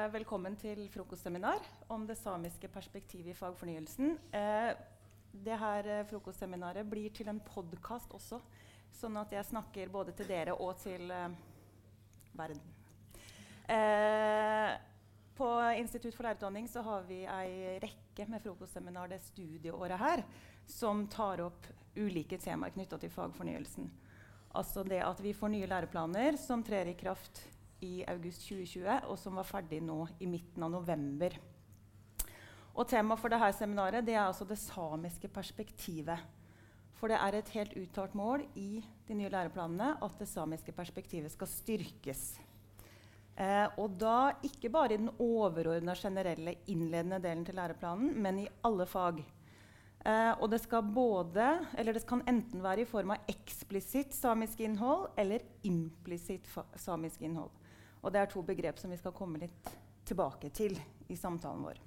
[0.00, 4.14] Eh, velkommen til frokostseminar om det samiske perspektivet i fagfornyelsen.
[4.32, 4.70] Eh,
[5.32, 8.38] det her eh, frokostseminaret blir til en podkast også,
[8.96, 11.34] sånn at jeg snakker både til dere og til eh,
[12.38, 12.62] verden.
[15.36, 20.24] På Institutt for lærerutdanning så har vi ei rekke med frokostseminar det studieåret her,
[20.66, 23.90] som tar opp ulike temaer knytta til fagfornyelsen.
[24.56, 27.44] Altså det at vi får nye læreplaner som trer i kraft
[27.86, 31.36] i august 2020, og som var ferdig nå i midten av november.
[32.74, 36.20] Og Temaet for dette seminaret det er altså det samiske perspektivet.
[37.00, 41.32] For det er et helt uttalt mål i de nye læreplanene at det samiske perspektivet
[41.32, 42.24] skal styrkes.
[43.40, 48.48] Eh, og da ikke bare i den overordna generelle innledende delen til læreplanen, men i
[48.68, 49.22] alle fag.
[50.04, 51.46] Eh, og det skal både,
[51.78, 56.48] eller det kan enten være i form av eksplisitt samisk innhold eller implisitt
[56.80, 57.52] samisk innhold.
[58.00, 59.72] Og det er to begrep som vi skal komme litt
[60.08, 60.76] tilbake til
[61.10, 61.80] i samtalen vår.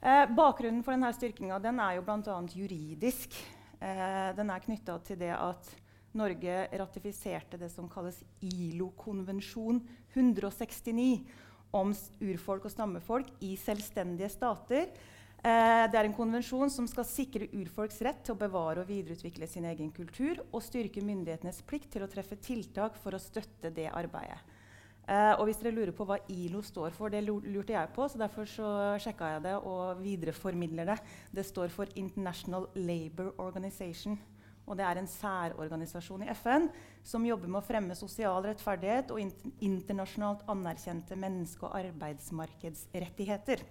[0.00, 2.40] Eh, bakgrunnen for denne styrkinga er jo bl.a.
[2.54, 3.36] juridisk.
[3.80, 5.70] Eh, den er knytta til det at
[6.16, 9.78] Norge ratifiserte det som kalles ILO-konvensjon
[10.16, 11.22] 169
[11.76, 14.88] om urfolk og stammefolk i selvstendige stater.
[15.40, 19.46] Eh, det er en konvensjon som skal sikre urfolks rett til å bevare og videreutvikle
[19.48, 23.88] sin egen kultur og styrke myndighetenes plikt til å treffe tiltak for å støtte det
[23.88, 24.40] arbeidet.
[25.08, 28.20] Uh, og hvis dere lurer på hva ILO står for, det lurte jeg på, så
[28.20, 28.68] derfor så
[29.02, 30.98] sjekka jeg det og videreformidler det.
[31.34, 34.18] Det står for International Labour Organization.
[34.70, 36.68] Og det er en særorganisasjon i FN
[37.02, 39.18] som jobber med å fremme sosial rettferdighet og
[39.66, 43.64] internasjonalt anerkjente menneske- og arbeidsmarkedsrettigheter.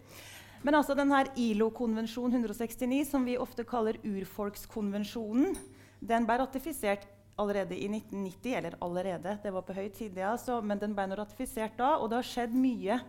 [0.65, 5.55] Men altså denne ILO-konvensjon 169, som vi ofte kaller urfolkskonvensjonen,
[6.03, 7.07] den ble ratifisert
[7.39, 8.55] allerede i 1990.
[8.59, 11.95] Eller allerede, det var på høy tid, ja, så, men den ble nå ratifisert da.
[11.97, 12.99] Og det har skjedd mye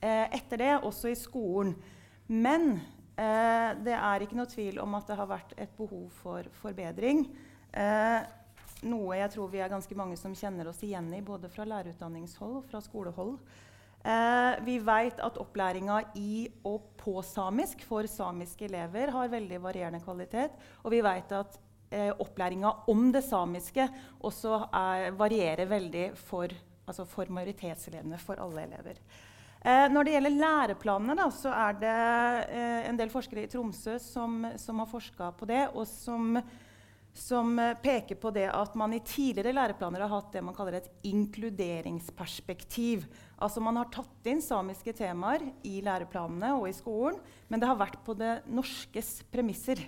[0.00, 1.76] eh, etter det, også i skolen.
[2.26, 2.72] Men
[3.14, 7.28] eh, det er ikke noe tvil om at det har vært et behov for forbedring.
[7.76, 8.20] Eh,
[8.86, 12.60] noe jeg tror vi er ganske mange som kjenner oss igjen i, både fra lærerutdanningshold
[12.60, 13.38] og fra skolehold.
[14.06, 20.02] Eh, vi vet at opplæringa i og på samisk for samiske elever har veldig varierende
[20.04, 20.54] kvalitet.
[20.84, 21.58] Og vi vet at
[21.90, 23.88] eh, opplæringa om det samiske
[24.26, 26.52] også er, varierer veldig for,
[26.86, 29.00] altså for, majoritetselevene, for alle elever.
[29.66, 31.96] Eh, når det gjelder læreplanene, da, så er det
[32.54, 36.38] eh, en del forskere i Tromsø som, som har forska på det, og som,
[37.16, 40.90] som peker på det at man i tidligere læreplaner har hatt det man kaller et
[41.08, 43.06] inkluderingsperspektiv.
[43.42, 47.80] Altså Man har tatt inn samiske temaer i læreplanene og i skolen, men det har
[47.80, 49.82] vært på det norskes premisser.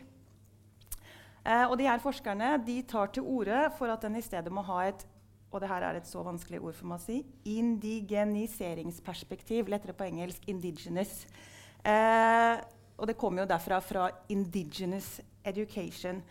[1.48, 4.62] Eh, og de her forskerne de tar til orde for at den i stedet må
[4.68, 5.00] ha et
[5.48, 9.64] og det her er et så vanskelig ord for meg å si indigeniseringsperspektiv.
[9.72, 11.24] Lettere på engelsk 'indigenous'.
[11.84, 12.56] Eh,
[12.98, 16.22] og det kommer jo derfra fra 'indigenous education'.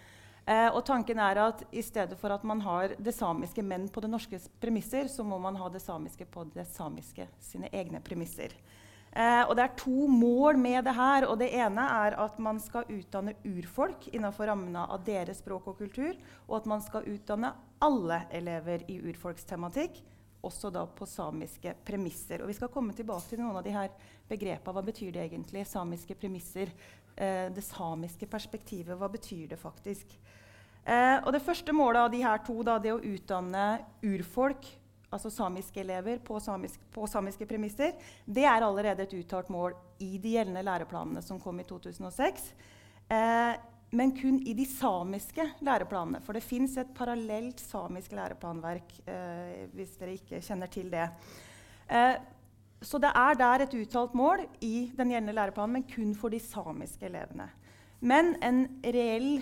[0.48, 4.02] Eh, og tanken er at i stedet for at man har det samiske, menn på
[4.02, 8.50] det norske premisser, så må man ha det samiske på det samiske sine egne premisser.
[9.18, 11.26] Eh, og det er to mål med det her.
[11.26, 15.80] og Det ene er at man skal utdanne urfolk innenfor rammene av deres språk og
[15.80, 16.14] kultur,
[16.46, 20.04] og at man skal utdanne alle elever i urfolkstematikk,
[20.46, 22.44] også da på samiske premisser.
[22.44, 23.90] Og Vi skal komme tilbake til noen av de her
[24.30, 24.74] begrepene.
[24.74, 25.66] Hva betyr det egentlig?
[25.66, 26.70] Samiske premisser.
[27.18, 28.98] Eh, det samiske perspektivet.
[28.98, 30.14] Hva betyr det faktisk?
[30.86, 34.64] Eh, og Det første målet av de her to da, det å utdanne urfolk
[35.18, 37.96] altså samiske elever på, samisk, på, samiske premisser,
[38.26, 42.52] det er allerede et uttalt mål i de gjeldende læreplanene som kom i 2006.
[43.10, 43.58] Eh,
[43.98, 46.20] men kun i de samiske læreplanene.
[46.26, 48.98] For det fins et parallelt samisk læreplanverk.
[49.08, 51.08] Eh, hvis dere ikke kjenner til det.
[51.88, 52.16] Eh,
[52.84, 56.40] så det er der et uttalt mål i den gjeldende læreplanen, men kun for de
[56.44, 57.48] samiske elevene.
[58.00, 59.40] Men en reell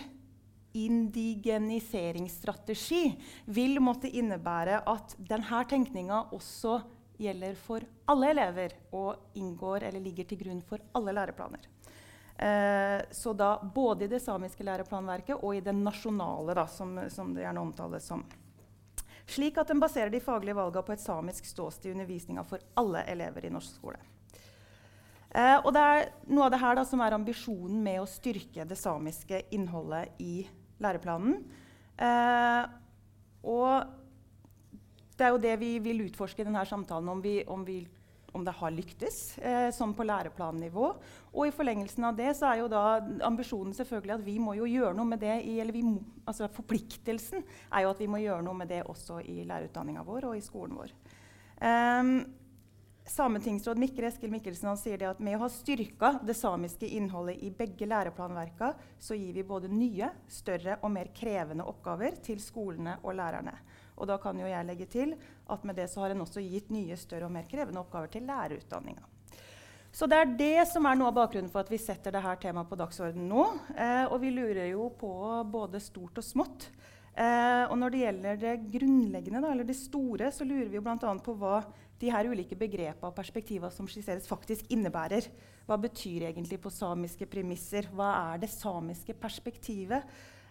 [0.75, 3.16] indigeniseringsstrategi
[3.46, 6.81] vil måtte innebære at denne tenkninga også
[7.18, 7.80] gjelder for
[8.12, 11.64] alle elever og inngår eller ligger til grunn for alle læreplaner.
[12.38, 17.32] Eh, så da både i det samiske læreplanverket og i det nasjonale, da, som, som,
[17.34, 18.26] det gjerne omtales som.
[19.26, 23.05] Slik at den baserer de faglige valgene på et samisk ståsted i undervisninga for alle
[23.09, 24.02] elever i norsk skole.
[25.32, 28.67] Eh, og det er noe av det her da, som er ambisjonen med å styrke
[28.67, 30.46] det samiske innholdet i
[30.84, 31.38] læreplanen.
[31.96, 32.64] Eh,
[33.46, 33.94] og
[35.16, 37.80] det er jo det vi vil utforske i denne samtalen, om, vi, om, vi,
[38.36, 40.90] om det har lyktes eh, sånn på læreplannivå.
[41.36, 44.68] Og i forlengelsen av det så er jo da ambisjonen selvfølgelig at vi må jo
[44.70, 48.44] gjøre noe med det i, eller må, altså Forpliktelsen er jo at vi må gjøre
[48.46, 50.96] noe med det også i lærerutdanninga vår og i skolen vår.
[51.56, 52.18] Um,
[53.05, 57.52] Sametingsråd Mikkel Eskil Mikkelsen han sier at med å ha styrka det samiske innholdet i
[57.53, 63.13] begge læreplanverka, så gir vi både nye, større og mer krevende oppgaver til skolene og
[63.19, 63.53] lærerne.
[64.02, 65.13] Og da kan jo jeg legge til
[65.53, 68.25] at med det så har en også gitt nye, større og mer krevende oppgaver til
[68.25, 69.05] lærerutdanninga.
[69.96, 72.67] Så det er det som er noe av bakgrunnen for at vi setter dette temaet
[72.67, 73.46] på dagsordenen nå.
[73.78, 75.13] Eh, og vi lurer jo på
[75.53, 76.67] både stort og smått.
[77.16, 80.97] Eh, og når det gjelder det grunnleggende, da, eller det store, så lurer vi bl.a.
[80.99, 81.61] på hva
[82.02, 85.30] de her ulike begrepene og perspektivene som skisseres, faktisk innebærer.
[85.66, 87.88] Hva betyr egentlig på samiske premisser?
[87.96, 90.03] Hva er det samiske perspektivet?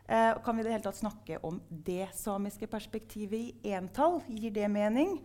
[0.05, 4.21] Eh, kan vi det hele tatt snakke om det samiske perspektivet i entall?
[4.29, 5.19] Gir det mening?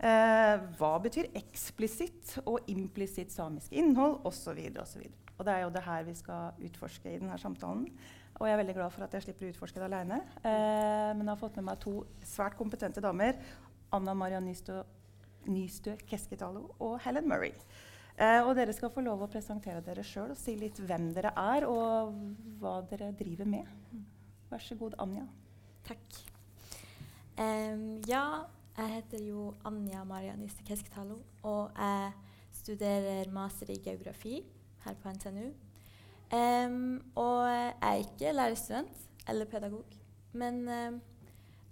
[0.00, 4.20] Eh, hva betyr eksplisitt og implisitt samisk innhold?
[4.24, 4.58] Osv.
[4.80, 5.02] osv.
[5.36, 7.86] Og det er jo det her vi skal utforske i denne samtalen.
[8.40, 10.22] Og jeg er veldig glad for at jeg slipper å utforske det alene.
[10.40, 13.36] Eh, men jeg har fått med meg to svært kompetente damer.
[13.92, 14.40] Anna Maria
[15.48, 17.54] Nystø, Keskitalo og Helen Murray.
[18.20, 21.32] Eh, og dere skal få lov å presentere dere sjøl og si litt hvem dere
[21.40, 22.12] er, og
[22.60, 23.70] hva dere driver med.
[24.50, 25.24] Vær så god, Anja.
[25.86, 26.18] Takk.
[27.40, 28.44] Um, ja,
[28.76, 32.12] jeg heter jo Anja Maria Nystø Keskitalo, og jeg
[32.60, 34.42] studerer master i geografi
[34.84, 35.48] her på NTNU.
[36.30, 39.96] Um, og jeg er ikke lærerstudent eller pedagog,
[40.32, 41.00] men um,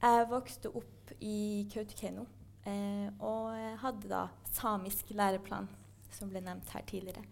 [0.02, 2.24] jeg vokste opp i Kautokeino.
[2.68, 5.68] Uh, og hadde da samisk læreplan,
[6.12, 7.24] som ble nevnt her tidligere.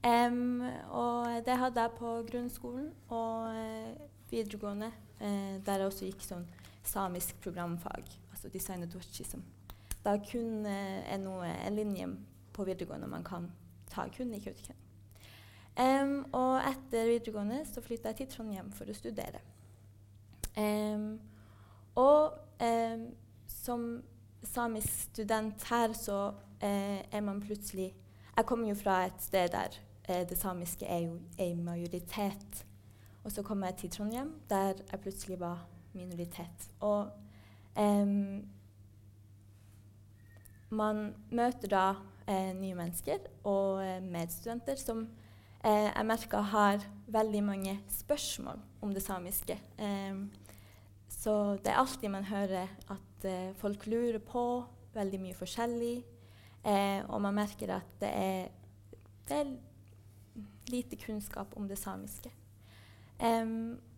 [0.00, 0.62] Um,
[0.96, 4.88] og det hadde jeg på grunnskolen og uh, videregående,
[5.20, 6.46] eh, der jeg også gikk sånn
[6.86, 9.42] samisk programfag altså design og dochi, som
[10.04, 12.06] da kun er noe, en linje
[12.56, 13.50] på videregående man kan
[13.90, 14.78] ta kun i Kautokeino.
[15.80, 19.40] Um, og etter videregående så flytta jeg til Trondheim for å studere.
[20.56, 21.20] Um,
[21.98, 23.04] og um,
[23.50, 23.84] som
[24.42, 26.32] samisk student her så
[26.62, 27.94] eh, er man plutselig
[28.36, 29.76] Jeg kommer jo fra et sted der
[30.08, 32.66] eh, det samiske er jo en majoritet.
[33.24, 36.70] Og så kom jeg til Trondheim, der jeg plutselig var minoritet.
[36.80, 37.10] Og
[37.76, 38.40] eh,
[40.70, 41.84] man møter da
[42.30, 45.02] eh, nye mennesker og eh, medstudenter som
[45.64, 49.58] eh, jeg merker har veldig mange spørsmål om det samiske.
[51.08, 54.44] så det er alltid man hører at eh, folk lurer på
[54.94, 55.96] veldig mye forskjellig.
[56.64, 58.48] Eh, og man merker at det er,
[59.28, 59.52] det er,
[60.70, 62.30] lite kunnskap om det samiske.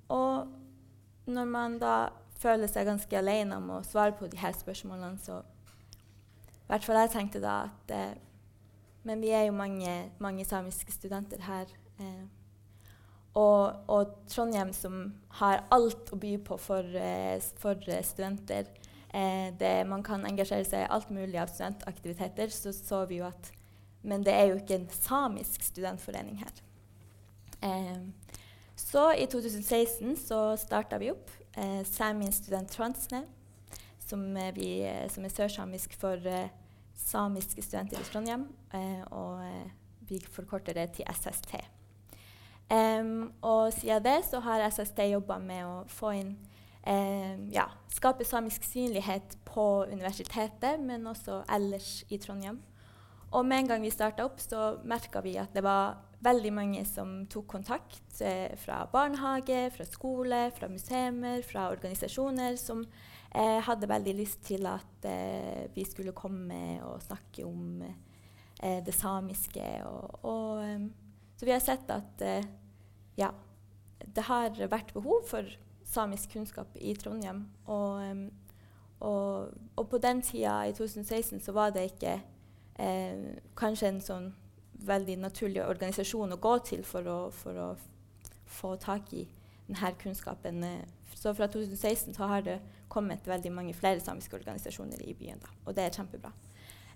[0.09, 0.49] og
[1.27, 2.09] når man da
[2.43, 7.01] føler seg ganske alene om å svare på de her spørsmålene, så i hvert fall
[7.03, 8.21] jeg tenkte da at eh,
[9.03, 11.67] Men vi er jo mange, mange samiske studenter her.
[11.99, 12.23] Eh,
[13.35, 15.09] og, og, Trondheim, som
[15.41, 20.87] har alt å by på for, eh, for studenter eh, det, Man kan engasjere seg
[20.87, 22.49] i alt mulig av studentaktiviteter.
[22.49, 23.53] Så så vi jo at
[24.03, 26.63] Men det er jo ikke en samisk studentforening her.
[27.63, 27.99] Eh,
[28.77, 33.23] så i 2016 så starta vi opp eh, Samin Student Transne,
[34.03, 36.51] som, eh, vi, eh, som er sørsamisk for eh,
[36.99, 38.49] samiske studenter i Trondheim.
[38.75, 39.71] Eh, og eh,
[40.09, 41.55] vi forkorter det til SST.
[42.73, 46.31] Um, og siden det så har SST jobba med å få inn
[46.83, 52.59] ja, skape samisk synlighet på universitetet, men også ellers i Trondheim.
[53.33, 56.83] Og med en gang vi starta opp, så merka vi at det var veldig mange
[56.87, 63.91] som tok kontakt eh, fra barnehage, fra skole, fra museer, fra organisasjoner som eh, hadde
[63.91, 69.67] veldig lyst til at eh, vi skulle komme og snakke om eh, det samiske.
[69.89, 70.87] Og, og, um,
[71.39, 72.47] så vi har sett at eh,
[73.19, 73.33] ja,
[74.03, 75.49] det har vært behov for
[75.93, 77.45] samisk kunnskap i Trondheim.
[77.67, 78.29] Og,
[79.01, 82.19] og, og på den tida, i 2016, så var det ikke
[82.79, 83.27] eh,
[83.59, 84.31] kanskje en sånn
[84.83, 87.69] veldig naturlig organisasjon å gå til for å, for å
[88.51, 89.27] få tak i
[89.69, 90.65] denne kunnskapen.
[91.15, 92.59] Så fra 2016 så har det
[92.93, 95.41] kommet veldig mange flere samiske organisasjoner i byen.
[95.43, 96.33] Da, og det er kjempebra.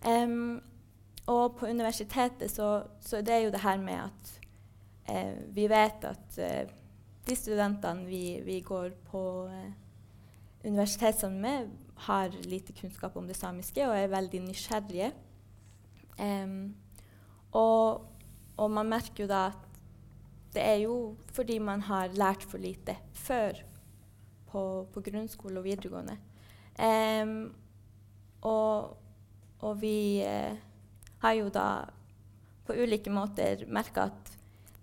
[0.07, 0.59] Um,
[1.33, 4.35] og på universitetet så, så det er jo det her med at
[5.11, 6.69] eh, vi vet at eh,
[7.26, 9.73] de studentene vi, vi går på eh,
[10.66, 11.71] universitet sammen med,
[12.06, 15.12] har lite kunnskap om det samiske og er veldig nysgjerrige.
[16.21, 16.75] Um,
[17.56, 18.06] og,
[18.56, 19.80] og, man merker jo da at
[20.54, 23.59] det er jo fordi man har lært for lite før
[24.49, 26.16] på, på grunnskole og videregående.
[26.76, 27.54] Um,
[28.45, 28.97] og,
[29.61, 30.56] og, vi uh,
[31.25, 31.68] har jo da
[32.66, 34.36] på ulike måter merka at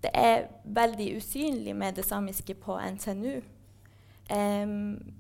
[0.03, 3.41] det er veldig usynlig med det samiske på NTNU.
[4.33, 5.13] Um,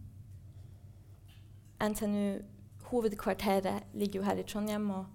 [1.83, 2.41] NTNU
[2.91, 4.89] hovedkvarteret ligger jo her i Trondheim.
[4.89, 5.05] og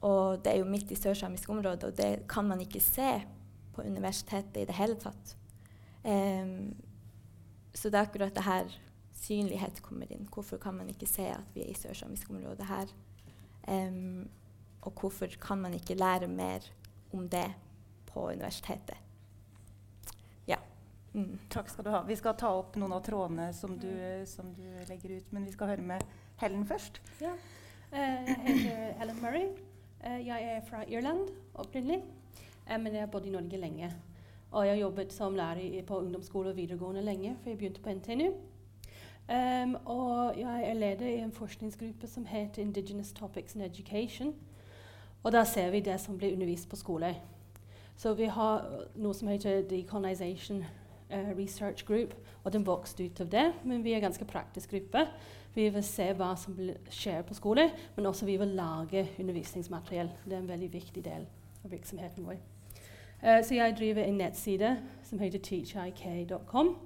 [0.00, 3.20] og det er jo midt i sørsamisk område, og det kan man ikke se
[3.74, 5.36] på universitetet i det hele tatt.
[6.04, 6.72] Um,
[7.74, 8.72] så det er akkurat det her
[9.20, 10.28] synlighet kommer inn.
[10.32, 12.88] Hvorfor kan man ikke se at vi er i sørsamisk område her?
[13.68, 14.28] Um,
[14.80, 16.64] og hvorfor kan man ikke lære mer
[17.12, 17.52] om det
[18.06, 18.96] på universitetet?
[21.12, 21.38] Mm.
[21.50, 22.02] Takk skal du ha.
[22.06, 23.90] Vi skal ta opp noen av trådene som du,
[24.30, 26.04] som du legger ut, men vi skal høre med
[26.42, 27.00] Helen først.
[27.20, 27.32] Ja.
[27.90, 27.98] Uh,
[28.28, 29.48] jeg heter Helen Murray.
[30.04, 32.04] Uh, jeg er fra Irland opprinnelig,
[32.68, 33.90] uh, men jeg har bodd i Norge lenge.
[34.50, 37.90] Og jeg har jobbet som lærer på ungdomsskole og videregående lenge, for jeg begynte på
[37.98, 38.30] NTNU.
[39.30, 44.34] Um, og jeg er leder i en forskningsgruppe som heter Indigenous Topics in Education.
[45.22, 47.16] Og der ser vi det som blir undervist på skole.
[47.96, 48.64] Så vi har
[48.96, 50.64] noe som heter Decolonization
[51.12, 52.14] uh, Research Group,
[52.44, 53.46] og den vokste ut av det.
[53.64, 55.06] Men vi er en ganske praktisk gruppe.
[55.54, 56.56] Vi vil se hva som
[56.90, 60.10] skjer på skole, men også vi vil lage undervisningsmateriell.
[60.24, 61.26] Det er en veldig viktig del
[61.64, 62.40] av virksomheten vår.
[63.20, 64.74] Uh, så jeg driver en nettside
[65.04, 66.76] som heter teachik.com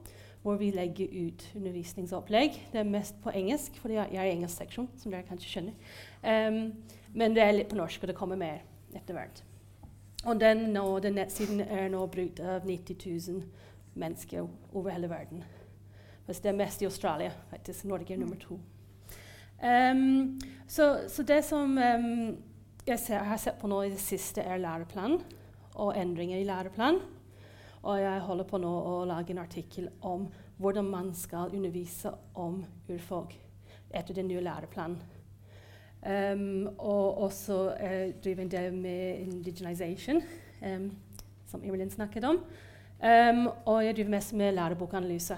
[0.45, 2.69] hvor vi legger ut undervisningsopplegg.
[2.73, 5.95] Det er mest på engelsk, for jeg er i engelsk seksjon, som dere kanskje skjønner.
[6.21, 6.59] Um,
[7.17, 8.61] men det er litt på norsk, og det kommer mer
[8.93, 9.41] etter hvert.
[10.25, 13.01] Og den, nå, den nettsiden er nå brukt av 90
[13.33, 13.43] 000
[13.95, 15.45] mennesker over hele verden.
[16.27, 17.33] Mens det er mest i Australia.
[17.51, 17.85] faktisk.
[17.85, 18.61] Norge er nummer to.
[19.65, 22.37] Um, så, så, det som um,
[22.87, 25.19] jeg ser, har sett på nå i det siste, er læreplan
[25.75, 26.99] og endringer i læreplan.
[27.83, 32.63] Og jeg holder på nå å lage en artikkel om hvordan man skal undervise om
[32.89, 33.35] urfolk
[33.95, 35.01] etter den nye læreplanen.
[36.05, 40.21] Um, og også uh, driver en del med indigenization,
[41.47, 42.39] som Imelin snakket om.
[43.03, 45.37] Um, og jeg driver mest med lærebokanalyse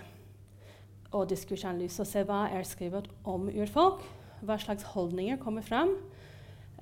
[1.12, 2.02] og diskursanalyse.
[2.02, 4.04] Og se hva er skrevet om urfolk,
[4.46, 5.96] hva slags holdninger kommer fram.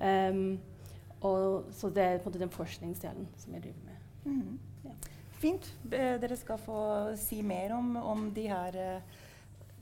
[0.01, 0.59] Um,
[1.21, 4.31] og, så det er på den forskningsdelen som jeg driver med.
[4.31, 4.93] Mm.
[5.39, 5.73] Fint.
[5.91, 6.79] Dere skal få
[7.19, 8.79] si mer om, om de her,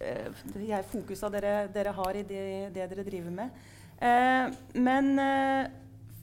[0.02, 2.46] uh, de her fokusa dere, dere, har i det,
[2.76, 3.64] det dere driver med.
[4.04, 5.66] Eh, men uh,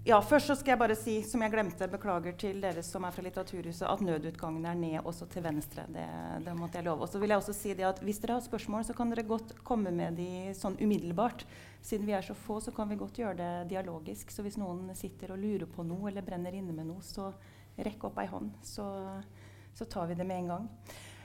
[0.04, 3.12] ja, først så skal jeg bare si, som jeg glemte, beklager til dere som er
[3.12, 5.84] fra Litteraturhuset, at nødutgangen er ned også til venstre.
[5.92, 6.06] Det,
[6.46, 7.04] det måtte jeg love.
[7.04, 9.26] Og så vil jeg også si det at Hvis dere har spørsmål, så kan dere
[9.28, 11.44] godt komme med de sånn umiddelbart.
[11.84, 14.32] Siden vi er så få, så kan vi godt gjøre det dialogisk.
[14.32, 17.32] Så hvis noen sitter og lurer på noe eller brenner inne med noe, så
[17.80, 18.84] Rekk opp ei hånd, så,
[19.72, 20.64] så, tar vi det med en gang.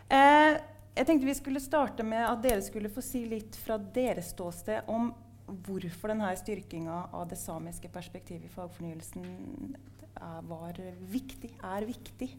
[0.07, 0.53] Eh,
[0.95, 4.87] jeg tenkte vi skulle starte med at dere skulle få si litt fra deres ståsted
[4.91, 5.09] om
[5.45, 9.75] hvorfor denne styrkinga av det samiske perspektivet i fagfornyelsen
[10.49, 10.79] var
[11.11, 12.29] viktig, er viktig.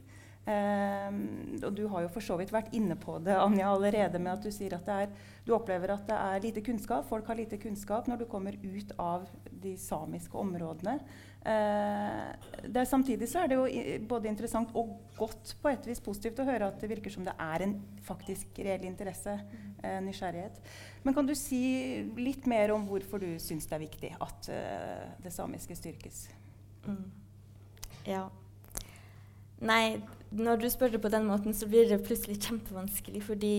[0.46, 4.36] Um, og du har jo for så vidt vært inne på det Anja, allerede med
[4.36, 5.08] at du sier at er,
[5.42, 7.08] du opplever at det er lite kunnskap.
[7.08, 11.00] Folk har lite kunnskap når du kommer ut av de samiske områdene.
[11.46, 13.66] Uh, samtidig så er det jo
[14.08, 17.36] både interessant og godt på et vis positivt å høre at det virker som det
[17.38, 17.76] er en
[18.06, 19.36] faktisk reell interesse,
[19.82, 20.58] eh, nysgjerrighet.
[21.04, 25.06] Men kan du si litt mer om hvorfor du syns det er viktig at eh,
[25.22, 26.26] det samiske styrkes?
[26.86, 27.04] Mm.
[28.06, 28.26] Ja.
[29.60, 33.22] Nei, når du spør det på den måten, så blir det plutselig kjempevanskelig.
[33.24, 33.54] Fordi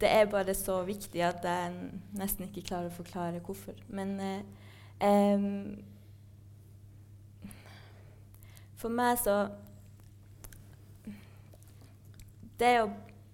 [0.00, 1.74] det er bare så viktig at jeg
[2.16, 3.76] nesten ikke klarer å forklare hvorfor.
[3.90, 4.42] Men eh,
[8.78, 9.48] For meg så
[12.58, 12.88] Det å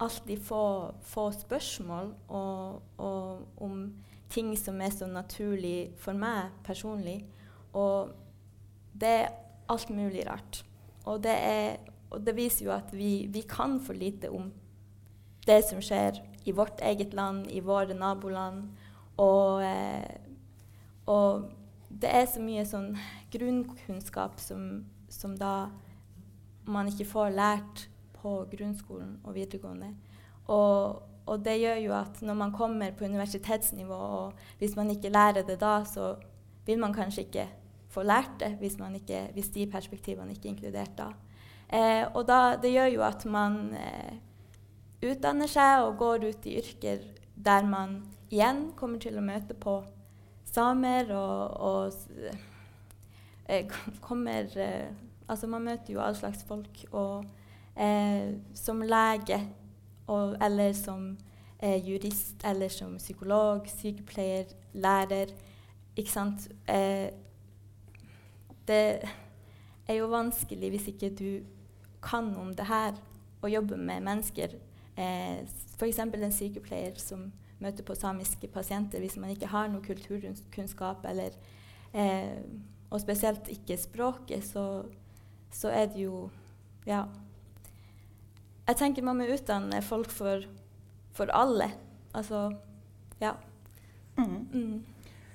[0.04, 0.64] alltid få,
[1.06, 3.86] få spørsmål og, og, om
[4.28, 7.22] ting som er så naturlig for meg personlig,
[7.72, 8.10] og
[8.92, 9.30] det er
[9.70, 10.64] alt mulig rart.
[11.06, 11.76] Og det, er,
[12.10, 14.50] og det viser jo at vi, vi, kan for lite om
[15.46, 18.66] det som skjer i vårt eget land, i våre naboland.
[19.16, 20.18] Og, eh,
[21.06, 21.48] og
[21.88, 22.94] det er så mye sånn
[23.32, 24.84] grunnkunnskap som,
[25.14, 25.71] som, da
[26.66, 29.90] man ikke får lært på grunnskolen og videregående.
[30.47, 35.12] Og, og, det gjør jo at når man kommer på universitetsnivå, og hvis man ikke
[35.12, 36.14] lærer det da, så
[36.66, 37.49] vil man kanskje ikke
[37.92, 41.11] få lært det hvis, ikke, hvis de perspektivene ikke er inkludert da.
[41.68, 44.16] Eh, og da, det gjør jo at man eh,
[45.04, 47.04] utdanner seg og går ut i yrker
[47.35, 49.80] der man igjen kommer til å møte på
[50.49, 52.44] samer og, og
[54.00, 54.92] kommer eh,
[55.28, 56.84] Altså, man møter jo all slags folk.
[56.92, 57.24] Og
[57.80, 59.40] eh, som lege
[60.06, 61.16] og, eller som
[61.62, 65.32] eh, jurist eller som psykolog, sykepleier, lærer
[65.96, 66.48] ikke sant?
[66.68, 67.08] Eh,
[68.68, 69.00] det
[69.88, 71.30] er jo vanskelig hvis ikke du
[72.02, 72.92] kan om det her
[73.42, 74.48] og jobber med mennesker.
[74.96, 75.40] Eh,
[75.78, 75.98] F.eks.
[75.98, 81.36] en sykepleier som møter på samiske pasienter hvis man ikke har noe kulturkunnskap eller
[81.94, 82.40] eh,
[82.94, 84.84] og spesielt ikke språket, så,
[85.50, 86.28] så er det jo
[86.86, 87.06] Ja.
[88.68, 90.44] Jeg tenker man må utdanne folk for,
[91.16, 91.70] for alle.
[92.14, 92.46] Altså
[93.20, 93.34] Ja.
[94.16, 94.48] Mm.
[94.52, 94.84] Mm.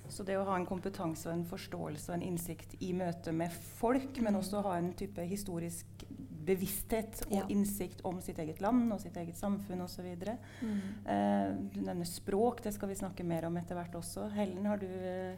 [0.09, 3.51] Så det å ha en kompetanse og en forståelse og en innsikt i møte med
[3.51, 4.39] folk, men Mm.
[4.39, 5.85] også ha en type historisk
[6.45, 7.43] bevissthet og Ja.
[7.49, 10.15] innsikt om sitt eget land og sitt eget samfunn osv.
[10.61, 10.79] Mm.
[11.05, 14.31] Eh, du nevner språk, det skal vi snakke mer om etter hvert også.
[14.33, 15.35] Helen, har du, eh,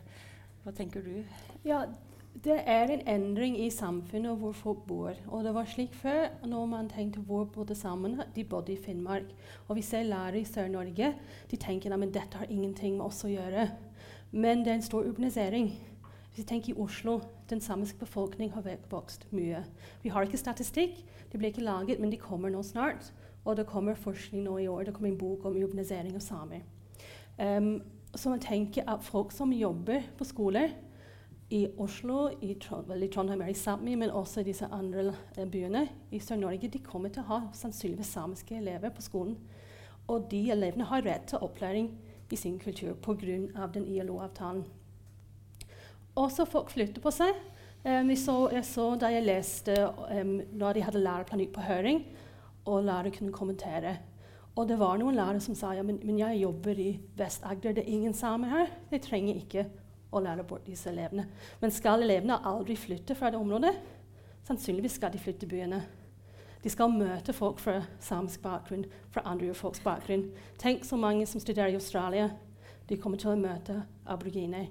[0.63, 1.23] hva tenker du?
[1.65, 1.85] Ja,
[2.31, 5.17] det er en endring i samfunnet hvor folk bor.
[5.27, 9.29] Og det var slik før, når man tenkte hvor bodde sammen, de bodde i Finnmark.
[9.67, 11.13] Og vi ser lærere i Sør-Norge,
[11.51, 13.67] de tenker at dette har ingenting med oss å gjøre.
[14.31, 15.73] Men det er en stor urbanisering.
[16.31, 17.19] Hvis vi tenker i Oslo,
[17.49, 19.65] den samiske befolkning har vokst mye.
[20.01, 23.11] Vi har ikke statistikk, de blir ikke laget, men de kommer nå snart.
[23.43, 26.61] Og det kommer forskning nå i år, det kommer en bok om urbanisering av samer.
[27.37, 27.81] Um,
[28.15, 30.71] så man tenker at folk som jobber på skoler,
[31.51, 35.83] i Oslo, i, Trond Trondheim er i Sápmi, men også i disse andre eh, byene
[36.15, 39.35] i Sør-Norge, de kommer til å ha sannsynligvis samiske elever på skolen.
[40.07, 41.89] Og de elevene har rett til opplæring
[42.31, 43.67] i sin kultur pga.
[43.73, 44.63] den ILO-avtalen.
[46.15, 47.35] Også folk flytter på seg.
[47.83, 52.05] Um, så, jeg så da jeg leste um, når de hadde læreplan ut på høring,
[52.65, 53.97] og lærere kunne kommentere.
[54.55, 57.83] Og det var noen lærere som sa ja, men, men jeg jobber i Vest-Agder, det
[57.83, 58.75] er ingen samer her.
[58.91, 59.65] Jeg trenger ikke
[60.11, 61.27] å lære bort disse elevene.
[61.61, 63.73] Men skal elevene aldri flytte fra det området?
[64.47, 65.81] Sannsynligvis skal de flytte byene.
[66.61, 70.27] De skal møte folk fra samisk bakgrunn, fra andre urfolks bakgrunn.
[70.61, 72.29] Tenk så mange som studerer i Australia.
[72.89, 74.67] De kommer til å møte aboriginer.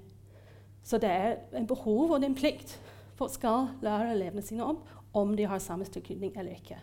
[0.83, 2.77] Så det er en behov og en plikt.
[3.19, 4.81] Folk skal lære elevene sine om
[5.13, 6.77] om de har samisk tilknytning eller ikke.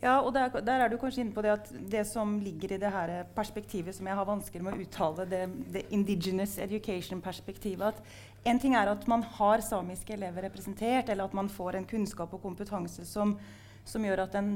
[0.00, 2.78] Ja, og der, der er du kanskje inne på det at det som ligger i
[2.80, 5.42] det her perspektivet som jeg har vansker med å uttale, det,
[5.74, 8.00] det indigenous education-perspektivet.
[8.00, 11.88] at En ting er at man har samiske elever representert, eller at man får en
[11.90, 13.36] kunnskap og kompetanse som,
[13.84, 14.54] som gjør at en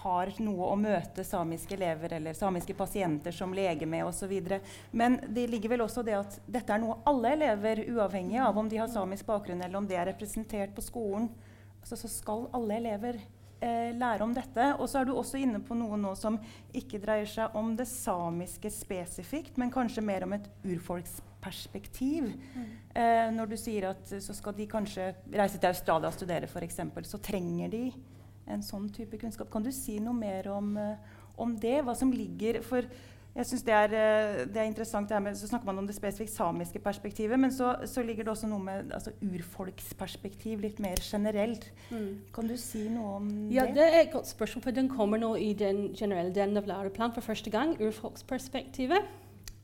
[0.00, 4.32] har noe å møte samiske elever eller samiske pasienter som lege med osv.
[4.96, 8.72] Men det ligger vel også det at dette er noe alle elever, uavhengig av om
[8.72, 11.28] de har samisk bakgrunn eller om de er representert på skolen,
[11.82, 13.20] altså, så skal alle elever
[13.60, 14.66] lære om dette.
[14.78, 16.38] Og så er du også inne på noe nå som
[16.76, 22.32] ikke dreier seg om det samiske spesifikt, men kanskje mer om et urfolksperspektiv.
[22.94, 26.46] Eh, når du sier at eh, så skal de kanskje reise til Australia og studere,
[26.50, 26.78] f.eks.,
[27.10, 27.88] så trenger de
[28.50, 29.50] en sånn type kunnskap.
[29.50, 31.80] Kan du si noe mer om, eh, om det?
[31.82, 32.86] Hva som ligger For
[33.36, 35.08] jeg synes det er, eh, det er interessant.
[35.08, 38.30] Det med, så snakker man om det spesifikt samiske perspektivet, men så, så ligger det
[38.30, 41.66] også noe med altså, urfolksperspektiv litt mer generelt.
[42.34, 43.74] Kan du si noe om Ja, det?
[43.74, 47.14] det er et godt spørsmål, for den kommer nå i den generelle delen av læreplanen
[47.14, 47.74] for første gang.
[47.80, 49.02] Urfolksperspektivet.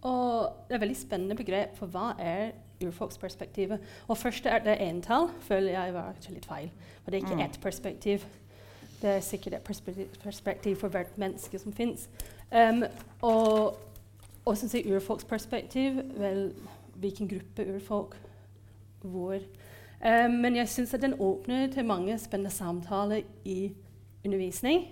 [0.02, 2.52] Og det er et veldig spennende begrep, for hva er
[2.82, 3.80] urfolksperspektivet?
[4.08, 6.70] Og først er det entall, føler jeg var litt feil.
[7.04, 7.44] For det er ikke Mm.
[7.50, 8.24] ett perspektiv.
[9.02, 12.08] Det er sikkert et perspektiv, perspektiv for hvert menneske som fins.
[12.50, 12.84] Um,
[13.22, 13.78] og
[14.48, 16.48] og som sier urfolksperspektiv Vel,
[17.00, 18.16] hvilken gruppe urfolk?
[19.00, 19.36] Hvor?
[20.00, 23.72] Um, men jeg syns den åpner til mange spennende samtaler i
[24.24, 24.88] undervisning.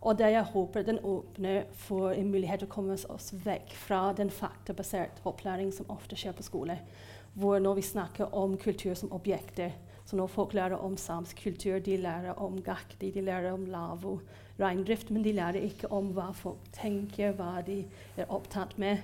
[0.00, 4.00] Og det jeg håper den åpner for en mulighet til å komme oss vekk fra
[4.16, 6.78] den faktabaserte opplæring som ofte skjer på skole.
[7.36, 11.78] Hvor når vi snakker om kultur som objekter, så når folk lærer om samisk kultur,
[11.78, 14.18] de lærer om gakti, de lærer om lavo,
[14.60, 17.82] reindrift, men de lærer ikke om hva folk tenker, hva de
[18.16, 19.02] er opptatt med.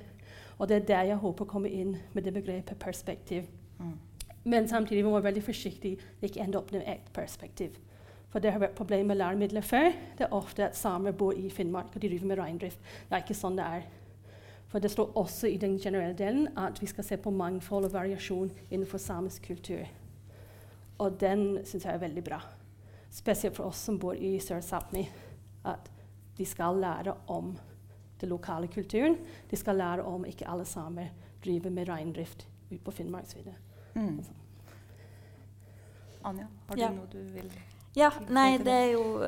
[0.58, 3.48] Og det er der jeg håper kommer inn med det begrepet perspektiv.
[3.78, 3.96] Mm.
[4.44, 7.76] Men samtidig må vi være veldig forsiktige det ikke ender opp med ett perspektiv.
[8.30, 9.90] For det har vært problemer med læremidler før.
[10.18, 12.78] Det er ofte at samer bor i Finnmark og de driver med reindrift.
[13.08, 13.86] Det er ikke sånn det er.
[14.68, 17.94] For det står også i den generelle delen at vi skal se på mangfold og
[17.94, 19.86] variasjon innenfor samisk kultur.
[20.98, 22.40] Og den syns jeg er veldig bra.
[23.10, 25.06] Spesielt for oss som bor i Sør-Sápmi.
[25.66, 25.90] At
[26.38, 27.54] de skal lære om
[28.20, 29.16] den lokale kulturen.
[29.50, 31.12] De skal lære om ikke alle samer
[31.44, 33.52] driver med reindrift ute på Finnmarksvidda.
[33.94, 34.24] Mm.
[36.24, 36.90] Anja, har du Ja.
[36.90, 37.52] noe du vil
[37.96, 39.20] Ja, nei, det er jo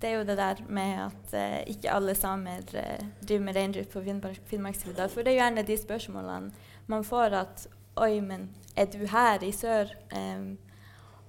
[0.00, 3.90] det, er jo det der med at uh, ikke alle samer uh, driver med reindrift
[3.90, 5.06] på Finnmark, Finnmarksvidda.
[5.08, 6.50] For det er gjerne de spørsmålene
[6.86, 9.86] man får at Oi, men er du her i sør?
[10.16, 10.58] Um,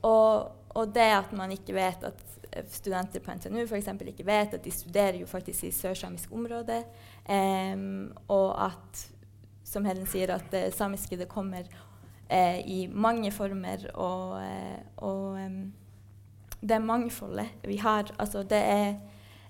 [0.02, 2.33] og, og det at man ikke vet at
[2.70, 6.84] studenter på NTNU eksempel ikke vet at de studerer jo faktisk i sørsamisk område.
[7.30, 9.06] Um, og at,
[9.64, 11.68] som Helen sier, at det samiske det kommer
[12.32, 13.88] uh, i mange former.
[13.94, 15.74] Og, uh, og um,
[16.62, 18.12] det mangfoldet vi har.
[18.20, 18.94] Altså det er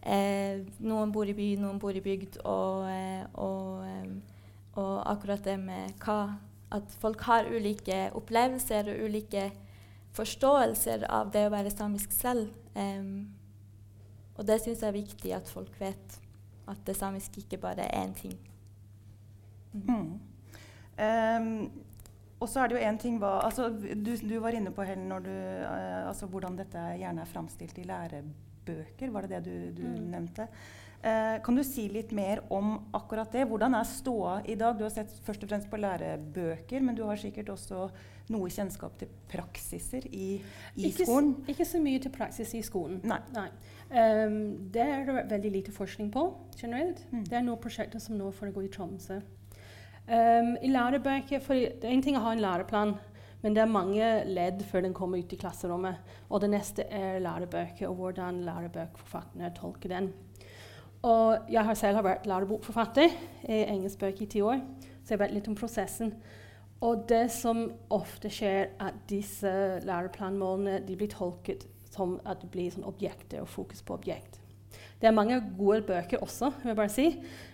[0.05, 2.39] uh, Noen bor i by, noen bor i bygd.
[2.43, 2.87] Og,
[3.33, 4.17] og, um,
[4.73, 6.33] og akkurat det med hva
[6.73, 9.51] at folk har ulike opplevelser og ulike
[10.17, 12.49] forståelser av det å være samisk selv.
[12.75, 13.29] Um,
[14.33, 16.19] og det syns jeg er viktig at folk vet.
[16.69, 18.37] At det samiske ikke bare er én ting.
[19.73, 20.19] Mm.
[20.93, 21.71] Um,
[22.39, 25.09] og så er det jo en ting hva, altså, du, du, var inne på Helen,
[25.23, 29.11] du, uh, altså, hvordan dette gjerne er framstilt i lærebøker.
[29.11, 30.09] Var det det du, du mm.
[30.15, 30.47] nevnte?
[31.03, 33.43] Uh, kan du si litt mer om akkurat det?
[33.49, 34.77] Hvordan er ståa i dag?
[34.79, 37.89] Du har sett først og fremst på lærebøker, men du har sikkert også
[38.31, 40.37] noe kjennskap til praksiser i,
[40.77, 41.33] i ikke, skolen?
[41.51, 43.01] Ikke så mye til praksis i skolen.
[43.03, 43.19] Nei.
[43.35, 43.49] Nei.
[43.91, 44.39] Um,
[44.71, 46.23] det er det veldig lite forskning på
[46.55, 47.03] generelt.
[47.11, 47.25] Mm.
[47.27, 49.19] Det er noen prosjekter som nå foregår i Tromsø.
[50.07, 52.95] Um, I lærebøker, for Det er en ting å ha en læreplan,
[53.43, 55.99] men det er mange ledd før den kommer ut i klasserommet.
[56.29, 60.13] Og det neste er lærebøker, og hvordan lærebøkforfatterne tolker den.
[61.03, 63.11] Og jeg har selv vært lærebokforfatter
[63.49, 64.61] engelsk bøk i ti år,
[65.03, 66.13] så jeg vet litt om prosessen.
[66.83, 69.51] Og det som ofte skjer, at disse
[69.83, 74.39] læreplanmålene blir tolket som at det blir sånn objekter og fokus på objekt.
[74.99, 77.05] Det er mange gode bøker også, vil jeg bare si.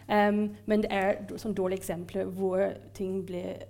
[0.07, 2.61] Um, men det er sånn dårlige eksempler hvor
[2.97, 3.65] ting blir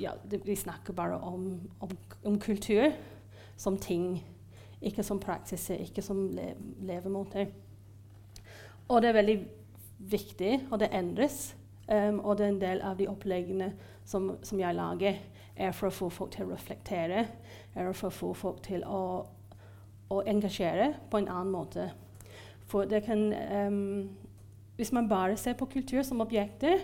[0.00, 1.90] ja, Vi snakker bare om, om,
[2.24, 2.90] om, kultur
[3.56, 4.22] som ting,
[4.80, 7.52] ikke som praksiser, ikke som le levemåter.
[8.88, 9.36] Og det er veldig
[9.98, 11.56] viktig, og det endres.
[11.88, 13.72] Um, og det er en del av de oppleggene
[14.04, 15.18] som, som, jeg lager,
[15.56, 17.26] er for å få folk til å reflektere,
[17.74, 19.02] er for å få folk til å,
[20.08, 21.90] å engasjere på en annen måte.
[22.70, 24.10] For det kan um,
[24.76, 26.78] Hvis man bare ser på kultur som objekter,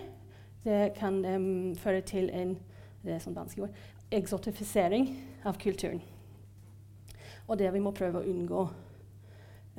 [0.63, 2.57] det kan um, føre til en
[3.03, 3.75] det er sånn ord,
[4.11, 5.07] eksotifisering
[5.47, 6.01] av kulturen.
[7.47, 8.63] Og det vi må prøve å unngå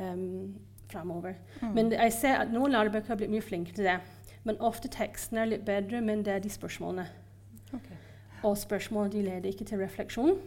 [0.00, 0.54] um,
[0.92, 1.34] framover.
[1.62, 1.74] Mm.
[1.74, 3.98] Men jeg ser at noen lærebøker har blitt mye flinkere til det.
[4.44, 7.06] Men ofte teksten er litt bedre, men det er de spørsmålene.
[7.74, 7.98] Okay.
[8.42, 10.38] Og spørsmålene de leder ikke til refleksjon.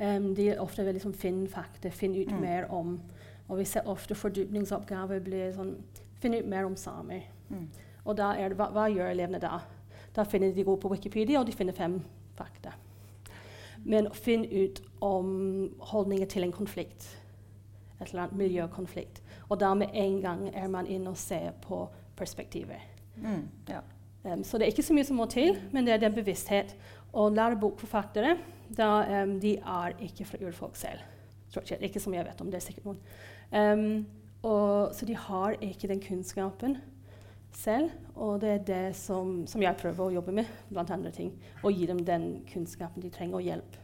[0.00, 2.40] Um, de er ofte veldig sånn finn fakta, finn ut mm.
[2.40, 2.96] mer om.
[3.48, 5.76] Og vi ser ofte fordypningsoppgaver blir sånn
[6.24, 7.26] Finn ut mer om samer.
[7.50, 7.66] Mm.
[8.08, 9.58] Og da er det, hva, hva, gjør elevene da?
[10.16, 11.98] Da finner de går på Wikipedia, og de finner fem
[12.38, 12.72] fakta.
[13.84, 15.28] Men finn ut om
[15.90, 17.10] holdninger til en konflikt.
[17.98, 19.20] Et eller annet miljøkonflikt.
[19.48, 21.84] Og da med en gang er man inne og ser på
[22.16, 22.80] perspektivet.
[23.16, 23.48] Mm.
[23.68, 23.80] Ja.
[24.24, 26.74] Um, så det er ikke så mye som må til, men det er den bevissthet.
[27.12, 28.36] Og lærebokforfattere
[28.76, 31.04] da, um, de er ikke fra urfolk selv.
[31.80, 32.98] Ikke, som jeg vet om, det er sikkert noen.
[33.54, 34.06] Um,
[34.42, 36.76] og, så de har ikke den kunnskapen
[37.54, 37.92] selv.
[38.14, 41.32] Og det er det som, som jeg prøver å jobbe med, blant andre ting.
[41.62, 43.78] Å gi dem den kunnskapen de trenger, og hjelp.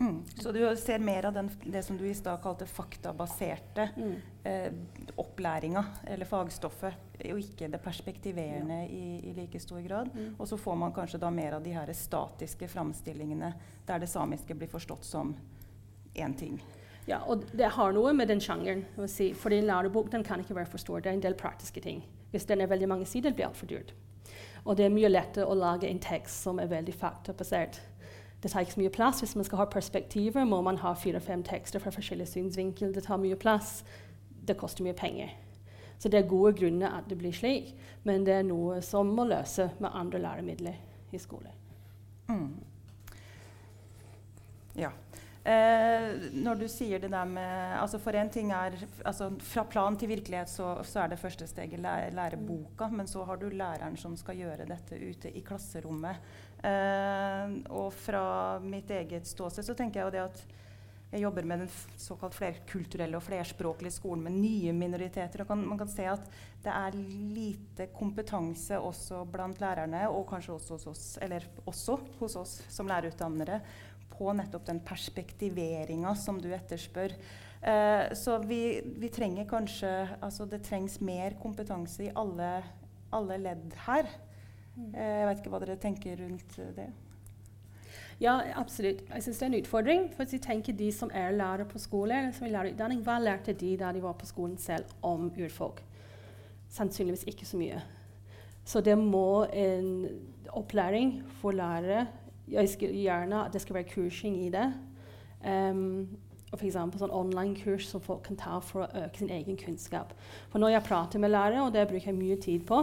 [0.00, 0.24] Mm.
[0.38, 4.14] Så du ser mer av den, det som du i stad kalte faktabaserte mm.
[4.44, 4.72] eh,
[5.18, 8.88] opplæringa, eller fagstoffet, og ikke det perspektiverende ja.
[8.94, 10.12] i, i, like stor grad.
[10.14, 10.36] Mm.
[10.38, 13.52] Og så får man kanskje da mer av de her statiske framstillingene
[13.88, 15.34] der det samiske blir forstått som
[16.14, 16.60] én ting.
[17.08, 19.32] Ja, og det har noe med den sjangeren å si.
[19.34, 21.00] For en lærebok den kan ikke være for stor.
[21.00, 22.04] Det er en del praktiske ting.
[22.30, 23.94] Hvis den er veldig mange sider, blir det altfor dyrt.
[24.68, 27.80] Og det er mye lettere å lage en tekst som er veldig faktabasert
[28.42, 29.20] det tar ikke så mye plass.
[29.20, 32.94] Hvis man skal ha perspektiver, må man ha fire-fem tekster fra forskjellige synsvinkel.
[32.94, 33.82] Det tar mye plass.
[34.46, 35.34] Det koster mye penger.
[35.98, 37.74] Så det er gode grunner at det blir slik,
[38.06, 40.78] men det er noe som må løse med andre læremidler
[41.12, 41.50] i skolen.
[42.28, 42.54] Mm.
[44.78, 44.92] Ja.
[45.48, 48.74] Eh, når du sier det der med altså For én ting er
[49.06, 53.22] altså Fra plan til virkelighet så, så er det første steget lære, læreboka, men så
[53.24, 56.20] har du læreren som skal gjøre dette ute i klasserommet.
[56.58, 60.46] Uh, og fra mitt eget ståsted så tenker jeg jo det at
[61.08, 65.40] jeg jobber med den såkalt flerkulturelle og flerspråklige skolen med nye minoriteter.
[65.40, 66.26] og kan, Man kan se at
[66.64, 66.98] det er
[67.32, 71.18] lite kompetanse også blant lærerne, og kanskje også hos oss,
[71.64, 73.60] også hos oss som lærerutdannere,
[74.18, 77.14] på nettopp den perspektiveringa som du etterspør.
[77.62, 79.88] Eh, så vi, vi, trenger kanskje
[80.22, 82.62] Altså det trengs mer kompetanse i alle,
[83.10, 84.10] alle ledd her.
[84.94, 86.88] Eh, jeg vet ikke hva dere tenker rundt det?
[88.18, 89.04] Ja, absolutt.
[89.06, 90.08] Jeg syns det er en utfordring.
[90.14, 93.54] For jeg tenker De som er lærere på skole, eller som er lærerutdanning, hva lærte
[93.54, 95.82] de da de var på skolen selv om urfolk?
[96.68, 97.82] Sannsynligvis ikke så mye.
[98.64, 100.08] Så det må en
[100.52, 102.06] opplæring for lærere
[102.48, 104.72] Jeg skal gjerne at det skal være kursing i det.
[105.44, 106.08] Um,
[106.48, 106.74] og F.eks.
[106.74, 110.14] sånn online-kurs som folk kan ta for å øke sin egen kunnskap.
[110.48, 112.78] For når jeg prater med lærere, og det bruker jeg mye tid på,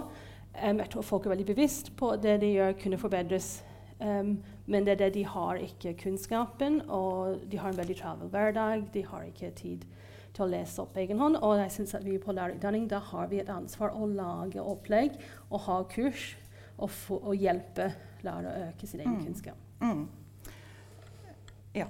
[0.64, 3.64] Um, jeg tror folk er veldig bevisst på det de gjør, kunne forbedres.
[4.00, 4.38] Um,
[4.68, 8.88] men det er det de har ikke kunnskapen, og de har en veldig travel hverdag.
[8.94, 9.86] De har ikke tid
[10.36, 11.38] til å lese opp egen hånd.
[11.42, 15.60] Og jeg synes at vi på lærerutdanning har vi et ansvar å lage opplegg og
[15.68, 16.36] ha kurs
[16.78, 17.92] og, få, og hjelpe
[18.26, 19.26] lærere å øke sin egen Mm.
[19.26, 19.56] kunnskap.
[19.82, 20.08] Mm.
[21.76, 21.86] Ja.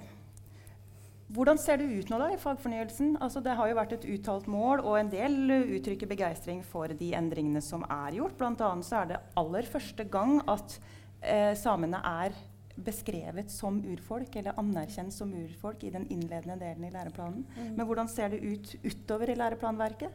[1.36, 3.16] Hvordan ser det ut nå da i fagfornyelsen?
[3.20, 7.12] Altså, det har jo vært et uttalt mål, og en del uttrykker begeistring for de
[7.18, 8.38] endringene som er gjort.
[8.40, 10.78] Blant annet så er det aller første gang at
[11.20, 12.36] eh, samene er
[12.76, 17.46] beskrevet som urfolk, eller anerkjent som urfolk i den innledende delen i læreplanen.
[17.56, 17.72] Mm.
[17.76, 20.12] Men hvordan ser det ut utover i læreplanverket?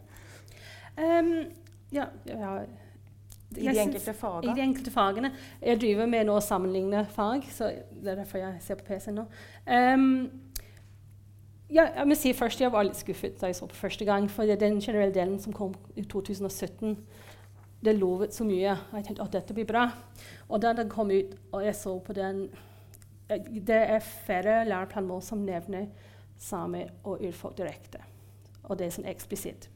[0.98, 1.34] Um,
[1.92, 2.52] ja, ja,
[3.58, 5.34] I de enkelte I de enkelte fagene.
[5.62, 9.22] Jeg driver med nå å sammenligne fag, så det er derfor jeg ser på PC-en
[9.22, 9.26] nå.
[9.66, 10.14] Ehm,
[11.72, 14.28] ja, jeg må si først jeg var litt skuffet da jeg så på første gang,
[14.32, 16.98] for den generelle delen som kom i 2017,
[17.82, 18.76] det lovet så mye.
[18.94, 19.88] Jeg tenkte at dette blir bra.
[20.50, 22.50] Og da den kom ut, og jeg så på den
[23.32, 25.86] Det er færre læreplanmål som nevner
[26.38, 28.02] samer og urfolk direkte.
[28.64, 29.70] Og det er sånn eksplisitt.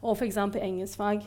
[0.00, 0.38] Og f.eks.
[0.38, 1.26] engelskfag,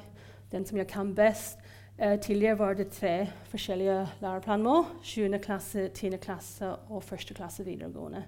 [0.52, 1.60] den som jeg kan best.
[2.00, 4.86] Eh, tidligere var det tre forskjellige læreplanmål.
[5.04, 5.38] 7.
[5.38, 6.18] klasse, 10.
[6.18, 7.36] klasse og 1.
[7.38, 8.24] klasse videregående.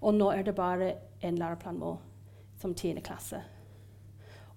[0.00, 1.98] Og nå er det bare én læreplanmål
[2.60, 3.00] som 10.
[3.04, 3.40] klasse.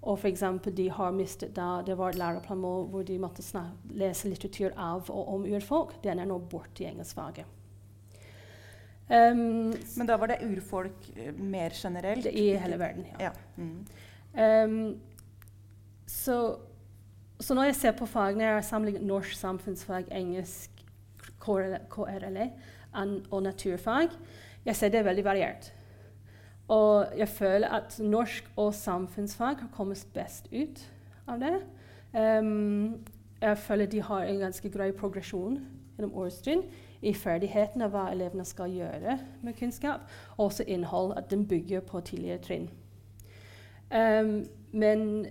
[0.04, 3.44] Og for eksempel, de har mistet da det var et læreplanmål hvor de måtte
[3.96, 5.96] lese litteratur av og om urfolk.
[6.04, 7.46] Den er nå borte i engelskfaget.
[9.10, 12.26] Um, Men da var det urfolk eh, mer generelt?
[12.26, 13.30] I hele verden, ja.
[13.30, 13.32] Ja.
[13.58, 13.86] Mm.
[14.34, 15.00] Um,
[16.08, 16.56] så,
[17.40, 20.72] så når jeg ser på fagene, jeg har sammenlignet norsk samfunnsfag, engelsk,
[21.44, 22.50] KRLE
[23.32, 24.10] og naturfag,
[24.66, 25.74] jeg ser det veldig variert.
[26.68, 30.80] Og jeg føler at norsk og samfunnsfag har kommet best ut
[31.28, 31.56] av det.
[32.14, 33.04] Um,
[33.42, 35.60] jeg føler de har en ganske grei progresjon
[35.98, 36.64] gjennom årstrinn
[37.04, 42.00] i ferdighetene hva elevene skal gjøre med kunnskap, og også innhold, at den bygger på
[42.00, 42.70] tidligere trinn.
[43.92, 45.26] Um, men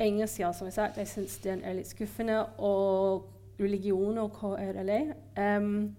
[0.00, 2.42] engelsk, ja, som jeg sa, jeg syns den er litt skuffende.
[2.58, 5.00] Og religion og KRLE
[5.38, 5.96] um,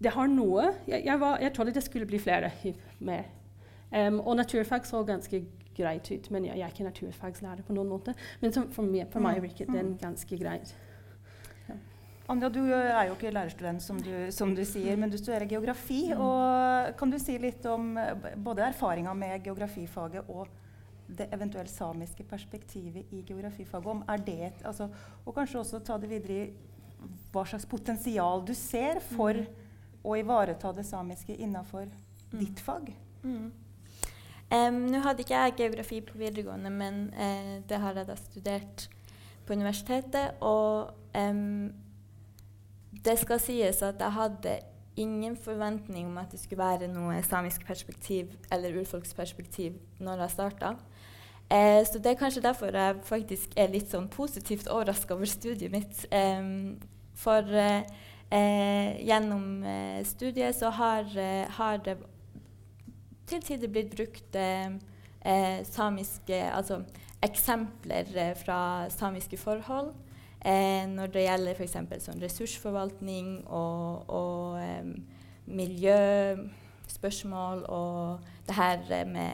[0.00, 0.70] Det har noe.
[0.88, 2.52] Jeg, jeg, var, jeg trodde det skulle bli flere.
[2.98, 3.24] med.
[3.90, 5.42] Um, og naturfag så ganske
[5.76, 8.14] greit ut, men jeg, jeg er ikke naturfagslærer på noen måte.
[8.40, 10.74] Men som for, meg, for meg Mm, virket den ganske greit.
[12.30, 16.12] Anja, du er jo ikke lærerstudent, som du, som du sier, men du studerer geografi.
[16.12, 16.20] Mm.
[16.22, 20.46] Og kan du si litt om eh, både erfaringa med geografifaget og
[21.10, 23.88] det eventuelt samiske perspektivet i geografifaget?
[23.90, 24.86] Om er det et, altså,
[25.24, 26.52] og kanskje også ta det videre i
[27.32, 29.42] hva slags potensial du ser for
[30.02, 31.90] å ivareta det samiske innafor
[32.32, 32.92] ditt fag?
[33.22, 33.50] Mm.
[34.50, 38.88] Um, Nå hadde ikke jeg geografi på videregående, men uh, det har jeg da studert
[39.46, 40.40] på universitetet.
[40.40, 41.70] Og um,
[43.04, 44.58] det skal sies at jeg hadde
[45.00, 50.74] ingen forventning om at det skulle være noe samisk perspektiv eller urfolksperspektiv når jeg starta.
[51.50, 55.72] Eh, så det er kanskje derfor jeg faktisk er litt sånn positivt overraska over studiet
[55.72, 56.04] mitt.
[56.14, 56.76] Eh,
[57.18, 57.82] for eh,
[58.30, 61.96] eh, gjennom eh, studiet så har, eh, har det
[63.26, 64.70] til tider blitt brukt eh,
[65.22, 66.82] eh, samiske Altså
[67.22, 69.94] eksempler fra samiske forhold.
[70.88, 71.76] Når det gjelder f.eks.
[72.00, 74.56] sånn ressursforvaltning og, og
[75.52, 79.30] miljøspørsmål og det her med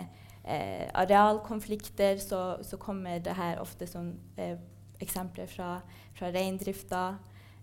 [0.46, 4.56] eh, arealkonflikter, så, så kommer det her ofte sånn eh,
[5.02, 5.80] eksempler fra,
[6.16, 7.16] fra reindrifta.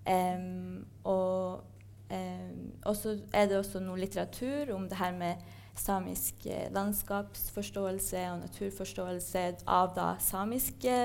[0.09, 1.63] Em, og
[2.11, 5.43] um, så er det også noe litteratur om det her med
[5.75, 10.97] samisk eh, landskapsforståelse og naturforståelse av da samiske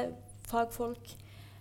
[0.49, 1.15] fagfolk.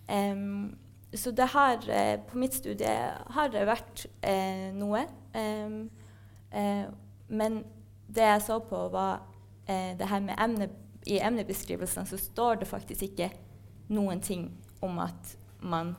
[0.09, 0.75] Um,
[1.15, 2.95] så det har eh, På mitt studie
[3.35, 5.05] har det vært eh, noe.
[5.33, 6.83] Eh,
[7.27, 7.63] men
[8.07, 9.21] det jeg så på, var
[9.67, 10.69] eh, det her med emne,
[11.07, 13.29] I emnebeskrivelsene så står det faktisk ikke
[13.87, 14.49] noen ting
[14.81, 15.95] om at man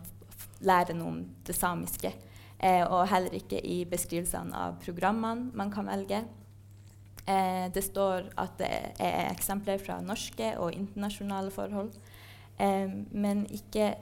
[0.65, 2.13] lærer noe om det samiske.
[2.59, 6.25] Eh, og heller ikke i beskrivelsene av programmene man kan velge.
[7.29, 11.93] Eh, det står at det er eksempler fra norske og internasjonale forhold,
[12.59, 13.93] eh, men ikke,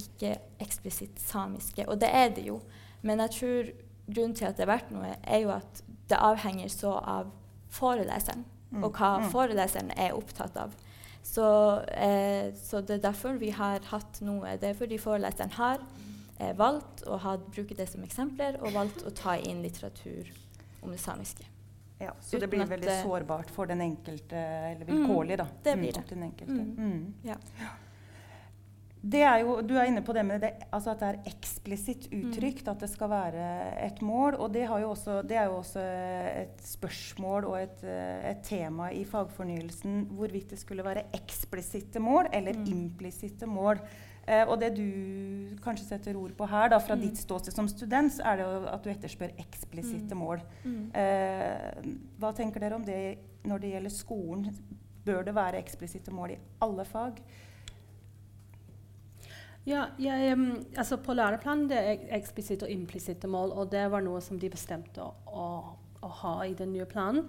[0.00, 1.88] ikke eksplisitt samiske.
[1.88, 2.60] Og det er det jo.
[3.02, 3.72] Men jeg tror
[4.06, 7.32] grunnen til at det er verdt noe, er jo at det avhenger så av
[7.74, 9.28] foreleseren, Mm, og hva mm.
[9.30, 10.72] foreleseren er opptatt av.
[11.26, 11.46] Så,
[11.90, 14.52] eh, så det er derfor vi har hatt noe.
[14.62, 15.82] Det er fordi foreleseren har
[16.38, 20.30] eh, valgt å ha, bruke det som eksempler, og valgt å ta inn litteratur
[20.82, 21.44] om det samiske.
[21.98, 25.46] Ja, så det blir veldig det- sårbart for den enkelte, eller Mm, vilkårlig, da.
[25.64, 26.08] det Mm, blir det.
[26.08, 26.32] den.
[26.46, 26.76] Mm.
[26.78, 27.14] Mm.
[27.24, 27.36] Ja.
[29.06, 32.08] Det er jo, du er inne på det med det, altså at det er eksplisitt
[32.10, 32.24] Mm.
[32.32, 34.34] uttrykt at det skal være et mål.
[34.40, 35.80] Og det, har jo også, det er jo også
[36.42, 42.52] et spørsmål og et, et tema i fagfornyelsen hvorvidt det skulle være eksplisitte mål eller
[42.58, 42.64] Mm.
[42.66, 43.78] implisitte mål.
[44.28, 47.00] Eh, og det du kanskje setter ord på her, da, fra Mm.
[47.00, 50.18] ditt ståsted som student, så er det jo at du etterspør eksplisitte Mm.
[50.18, 50.40] mål.
[50.64, 50.90] Mm.
[50.94, 51.82] Eh,
[52.18, 54.50] hva tenker dere om det når det gjelder skolen?
[55.04, 57.22] Bør det være eksplisitte mål i alle fag?
[59.66, 60.36] Ja, jeg,
[60.78, 64.50] altså på læreplanen det er eksplisitte og implisitte mål, og det var noe som de
[64.50, 65.46] bestemte å, å,
[66.06, 67.26] å ha i den nye planen.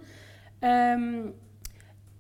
[0.62, 1.34] Um,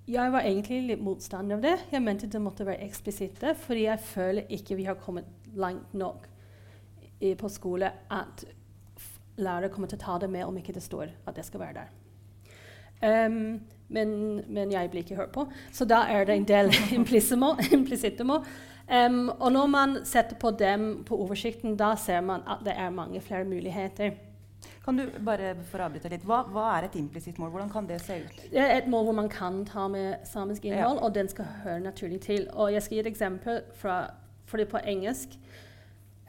[0.07, 1.75] jeg var egentlig litt motstander av det.
[1.91, 6.25] Jeg mente det måtte være eksplisitte, fordi jeg føler ikke vi har kommet langt nok
[7.19, 8.45] i, på skole at
[9.37, 11.83] lærere kommer til å ta det med om ikke det står at det skal være
[11.83, 11.93] der.
[13.05, 13.59] Um,
[13.93, 14.15] men,
[14.49, 18.47] men jeg blir ikke hørt på, så da er det en del implisitte mål.
[18.87, 22.89] Em, og når man setter på dem på oversikten, da ser man at det er
[22.89, 24.11] mange flere muligheter.
[24.85, 27.51] Kan du bare for å avbryte litt, hva, hva er et implisitt mål?
[27.51, 28.37] Hvordan kan det se ut?
[28.53, 30.77] Det er et mål hvor man kan ta med samisk Ja.
[30.77, 32.47] innhold, og den skal høre naturlig til.
[32.53, 33.97] Og jeg skal gi et eksempel fra,
[34.45, 35.35] for det på engelsk.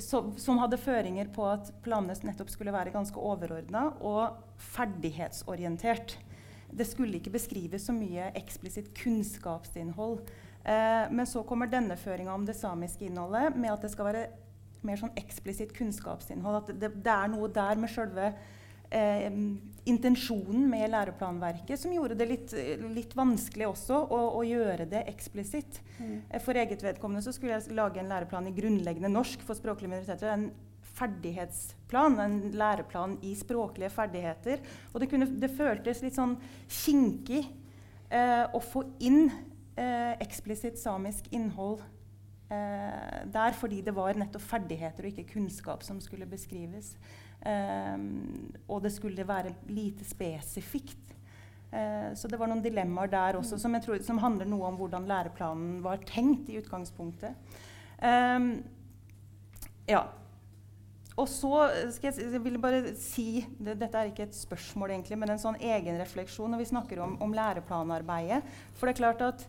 [0.00, 4.28] så, som hadde føringer på at planene nettopp skulle være ganske overordna og
[4.72, 6.16] ferdighetsorientert.
[6.72, 10.18] Det skulle ikke beskrives så mye eksplisitt kunnskapsinnhold.
[10.64, 14.26] Eh, men så kommer denne føringa om det samiske innholdet med at det skal være
[14.86, 16.56] mer sånn eksplisitt kunnskapsinnhold.
[16.62, 18.36] At det, det er noe der med sjølve eh,
[19.88, 22.52] intensjonen med læreplanverket som gjorde det litt,
[22.92, 25.80] litt vanskelig også å, å gjøre det eksplisitt.
[25.96, 26.18] Mm.
[26.44, 30.28] For eget vedkommende så skulle jeg lage en læreplan i grunnleggende norsk for språklige minoriteter.
[30.34, 30.50] En
[30.92, 34.62] ferdighetsplan, en læreplan i språklige ferdigheter.
[34.92, 36.36] Og det, kunne, det føltes litt sånn
[36.68, 37.42] kinkig
[38.12, 39.24] eh, å få inn
[39.76, 41.82] eh, eksplisitt samisk innhold
[42.52, 46.94] eh, der, fordi det var nettopp ferdigheter og ikke kunnskap som skulle beskrives.
[47.42, 51.12] Um, og det skulle være lite spesifikt.
[51.72, 54.74] Eh, så det var noen dilemmaer der også som, jeg tror, som handler noe om
[54.76, 57.54] hvordan læreplanen var tenkt i utgangspunktet.
[58.02, 58.58] Um,
[59.88, 60.02] ja.
[61.16, 65.18] Og så skal jeg, jeg vil bare si det, Dette er ikke et spørsmål, egentlig,
[65.20, 68.40] men en sånn egenrefleksjon når vi snakker om, om læreplanarbeidet.
[68.76, 69.44] For det er klart at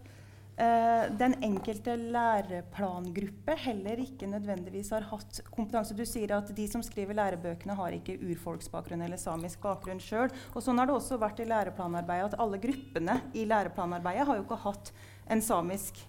[0.53, 5.95] den enkelte læreplangruppe heller ikke nødvendigvis har hatt kompetanse.
[5.97, 10.29] Du sier at de som skriver lærebøkene, har ikke urfolksbakgrunn eller samisk bakgrunn sjøl.
[10.53, 14.45] Og sånn har det også vært i læreplanarbeidet, at alle gruppene i læreplanarbeidet har jo
[14.45, 14.93] ikke hatt
[15.33, 16.03] en samisk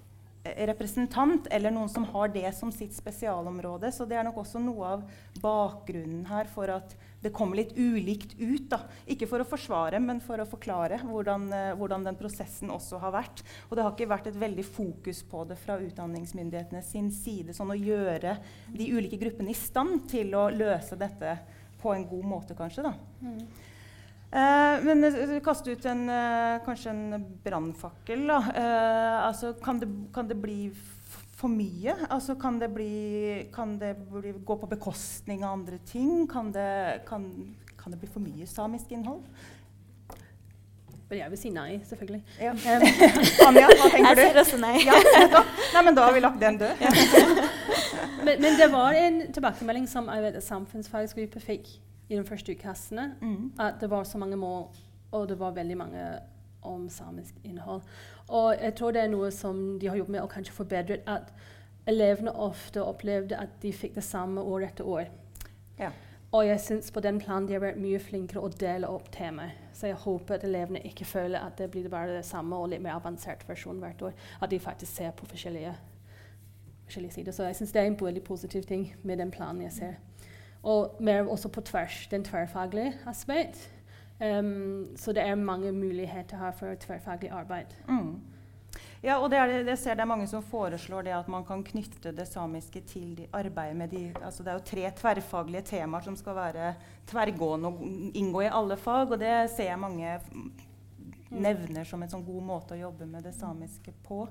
[0.44, 3.92] eh, representant eller noen som har det som sitt spesialområde.
[3.96, 5.08] Så det er nok også noe av
[5.40, 8.68] bakgrunnen her for at det kommer litt ulikt ut.
[8.68, 8.82] Da.
[9.08, 13.14] Ikke for å forsvare, men for å forklare hvordan, eh, hvordan den prosessen også har
[13.16, 13.42] vært.
[13.70, 17.56] Og det har ikke vært et veldig fokus på det fra utdanningsmyndighetene sin side.
[17.56, 18.36] Sånn å gjøre
[18.68, 21.38] de ulike gruppene i stand til å løse dette
[21.80, 22.84] på en god måte, kanskje.
[22.84, 22.92] da.
[24.34, 28.26] Eh, men eh, kaste ut en, eh, kanskje en brannfakkel.
[28.26, 28.40] da.
[28.52, 30.72] Eh, altså, kan, det, kan det bli
[31.34, 31.96] for mye?
[32.10, 36.28] Altså, kan det, bli, kan det bli, gå på bekostning av andre ting?
[36.30, 37.26] Kan det, kan,
[37.80, 39.22] kan det bli for mye samisk innhold?
[41.08, 42.22] Men jeg vil si nei, selvfølgelig.
[42.40, 42.52] Ja.
[42.54, 42.84] Um,
[43.48, 44.22] Anja, hva tenker Jeg du?
[44.22, 44.76] sier også nei.
[44.86, 45.50] Ja, nettopp.
[45.74, 46.84] Nei, men da har vi lagt den død.
[48.26, 51.68] men, men, det var en tilbakemelding som jeg vet samfunnsfagsgruppe fikk
[52.08, 53.10] i de første utkastene.
[53.20, 53.52] Mm.
[53.60, 54.70] At det var så mange mål,
[55.12, 56.06] og det var veldig mange
[56.64, 57.84] om samisk innhold.
[58.28, 61.04] Og jeg tror det er noe som de har jobbet med og kanskje forbedret.
[61.06, 61.32] At
[61.86, 65.10] elevene ofte opplevde at de fikk det samme år etter år.
[65.78, 65.90] Ja.
[66.34, 69.60] Og jeg syns på den planen de har vært mye flinkere å dele opp temaet.
[69.74, 72.82] Så jeg håper at elevene ikke føler at det blir bare det samme og litt
[72.82, 74.16] mer avansert versjon hvert år.
[74.42, 75.74] At de faktisk ser på forskjellige,
[76.88, 77.36] forskjellige sider.
[77.36, 79.94] Så jeg syns det er en veldig positiv ting med den planen jeg ser.
[80.64, 83.68] Og mer også på tvers, den tverrfaglige aspekt.
[84.20, 87.74] Um, så det er mange muligheter her for tverrfaglig arbeid.
[87.88, 88.20] Mm.
[89.04, 91.60] Ja, og det er, jeg ser det er mange som foreslår det at man kan
[91.66, 96.06] knytte det samiske til de, arbeidet med de altså Det er jo tre tverrfaglige temaer
[96.06, 96.70] som skal være
[97.10, 97.82] tverrgående og
[98.16, 99.12] inngå i alle fag.
[99.12, 100.18] Og det ser jeg mange
[101.34, 104.24] nevner som en sånn god måte å jobbe med det samiske på.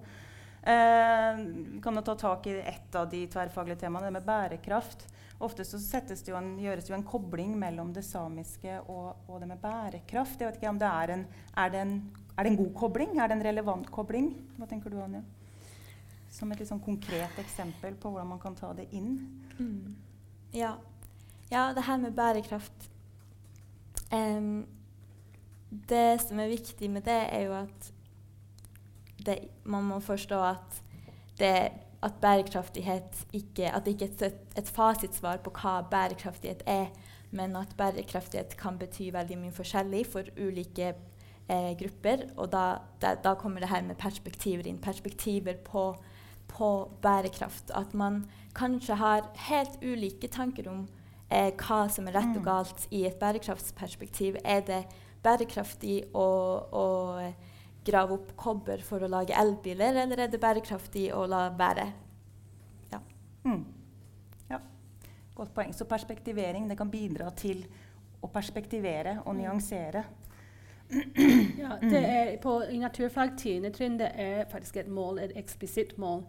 [0.63, 1.43] Eh,
[1.83, 5.05] kan jo ta tak i ett av de tverrfaglige temaene, det med bærekraft.
[5.43, 5.79] Ofte så
[6.27, 10.39] jo en, gjøres jo en kobling mellom det samiske og, og, det med bærekraft.
[10.39, 11.25] Jeg vet ikke om det er en,
[11.57, 11.95] er det en,
[12.37, 13.17] er det en god kobling?
[13.17, 14.31] Er det en relevant kobling?
[14.57, 15.23] Hva tenker du, Anja?
[16.33, 19.17] Som et liksom konkret eksempel på hvordan man kan ta det inn.
[19.59, 19.95] Mm.
[20.53, 20.75] Ja.
[21.51, 21.67] ja.
[21.75, 22.89] det her med bærekraft
[24.13, 24.65] um,
[25.69, 27.93] Det som er viktig med det, er jo at
[29.25, 30.83] det, man må forstå at
[31.39, 31.55] det
[32.03, 36.87] at bærekraftighet ikke At det ikke er et, et fasitsvar på hva bærekraftighet er,
[37.31, 40.93] men at bærekraftighet kan bety veldig mye forskjellig for ulike
[41.49, 42.27] eh, grupper.
[42.37, 42.65] Og da,
[43.01, 44.81] da, da, kommer det her med perspektiver inn.
[44.81, 45.95] Perspektiver på,
[46.47, 47.71] på, bærekraft.
[47.71, 48.25] At man
[48.55, 50.85] kanskje har helt ulike tanker om
[51.31, 52.45] eh, hva som er rett og mm.
[52.45, 54.37] galt i et bærekraftsperspektiv.
[54.43, 54.83] Er det
[55.23, 56.29] bærekraftig å,
[56.69, 56.85] å
[57.85, 61.87] grave opp kobber for å lage elbiler, eller er det bærekraftig å la være?
[62.91, 62.99] Ja.
[63.45, 63.63] Mm.
[64.49, 64.59] ja.
[65.35, 65.73] Godt poeng.
[65.75, 67.65] Så perspektivering det kan bidra til
[68.23, 69.41] å perspektivere og mm.
[69.41, 70.05] nyansere.
[71.57, 73.69] Ja, det er på, I naturfag 10.
[73.73, 76.25] trinn det er faktisk et mål, et eksplisitt mål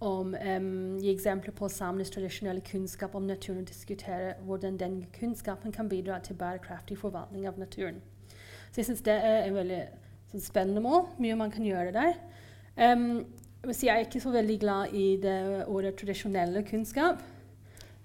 [0.00, 5.72] om um, gi eksempler på samenes tradisjonelle kunnskap om naturen og diskutere hvordan den kunnskapen
[5.72, 8.02] kan bidra til bærekraftig forvaltning av naturen.
[8.70, 9.82] Så jeg synes det er en veldig
[10.32, 11.06] sånn spennende mål.
[11.22, 12.18] Mye man kan gjøre der.
[12.76, 13.24] Um,
[13.66, 17.22] jeg er ikke så veldig glad i det ordet tradisjonelle kunnskap.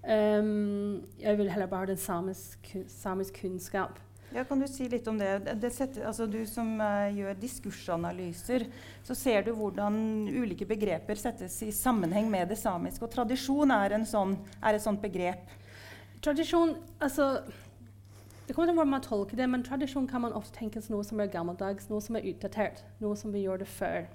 [0.02, 4.00] Um, jeg vil heller bare ha den samisk, samisk kunnskap.
[4.32, 5.44] Ja, kan Du si litt om det?
[5.60, 8.64] det setter, altså du som uh, gjør diskursanalyser,
[9.04, 13.04] så ser du hvordan ulike begreper settes i sammenheng med det samiske.
[13.04, 15.52] Og tradisjon er, sånn, er et sånt begrep.
[16.24, 17.42] Tradisjon, altså
[18.52, 21.06] det kommer til hvordan man tolker det, men tradisjon kan man ofte tenke som noe
[21.08, 24.10] som er gammeldags, noe som er utdatert, noe som vi gjorde før.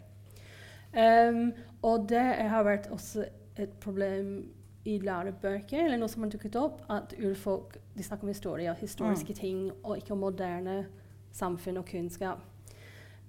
[0.92, 3.24] Um, og det har vært også
[3.56, 4.50] et problem
[4.84, 9.32] i lærebøker, eller noe som har dukket opp, at urfolk snakker om historie, og historiske
[9.32, 9.40] mm.
[9.40, 10.76] ting, og ikke om moderne
[11.32, 12.44] samfunn og kunnskap.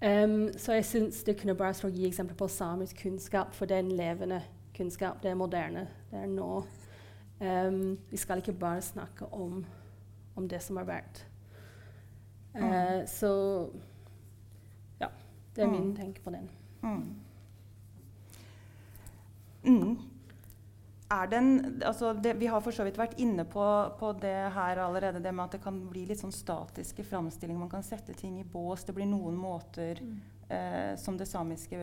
[0.03, 3.79] Um, så jeg syns det kunne bare stå gi eksempler på samisk kunnskap, for det
[3.79, 4.43] er en levende
[4.75, 5.23] kunnskap.
[5.23, 5.87] Det er moderne.
[6.11, 6.63] Det er nå.
[7.39, 9.63] Um, vi skal ikke bare snakke om
[10.37, 11.23] om det som har vært.
[12.57, 12.67] Mm.
[12.67, 13.31] Uh, så
[15.01, 15.09] ja.
[15.55, 15.95] Det er min mm.
[15.97, 16.49] tenke på den.
[16.81, 17.15] Mm.
[19.63, 19.97] mm.
[21.31, 23.63] Den, altså det, vi har for så vidt vært inne på,
[23.99, 25.21] på, det her allerede.
[25.23, 27.61] Det med at det kan bli litt sånn statiske framstillinger.
[27.61, 28.83] Man kan sette ting i bås.
[28.83, 30.17] Det blir noen måter mm.
[30.49, 31.79] eh, som det samiske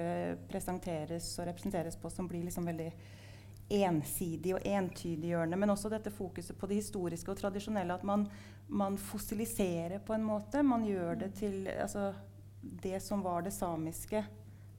[0.50, 2.90] presenteres og representeres på, som blir liksom veldig
[3.72, 5.58] ensidig og entydiggjørende.
[5.60, 7.94] Men også dette fokuset på det historiske og tradisjonelle.
[7.94, 8.26] At man,
[8.68, 10.62] man fossiliserer på en måte.
[10.62, 12.12] Man gjør det til altså,
[12.60, 14.24] det som var det samiske.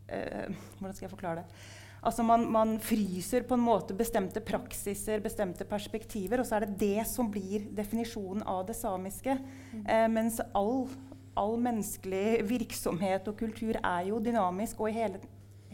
[0.05, 1.65] Uh, hvordan skal jeg forklare det?
[2.05, 6.77] Altså man, man, fryser på en måte bestemte praksiser, bestemte perspektiver, og så er det
[6.83, 9.33] det som blir definisjonen av det samiske.
[9.73, 9.85] Mm.
[9.87, 10.85] Uh, mens all,
[11.33, 15.23] all, menneskelig virksomhet og kultur er jo dynamisk og i hele,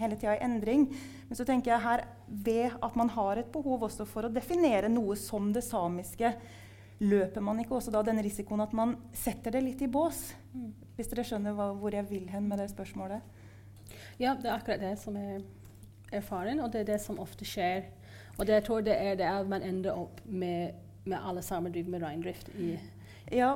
[0.01, 0.87] hele tida i endring.
[1.29, 4.89] Men så tenker jeg her, ved at man har et behov også for å definere
[4.91, 6.33] noe som det samiske,
[7.01, 10.27] løper man ikke også da den risikoen at man setter det litt i bås?
[10.53, 10.69] Mm.
[10.97, 13.23] Hvis dere skjønner hva, hvor jeg vil hen med det spørsmålet?
[14.21, 15.41] Ja, det er akkurat det som er
[16.13, 17.87] erfaren, og det er det som ofte skjer.
[18.37, 21.73] Og det jeg tror det er det at man ender opp med, med alle sammen
[21.73, 22.75] driver med reindrift i
[23.31, 23.55] ja.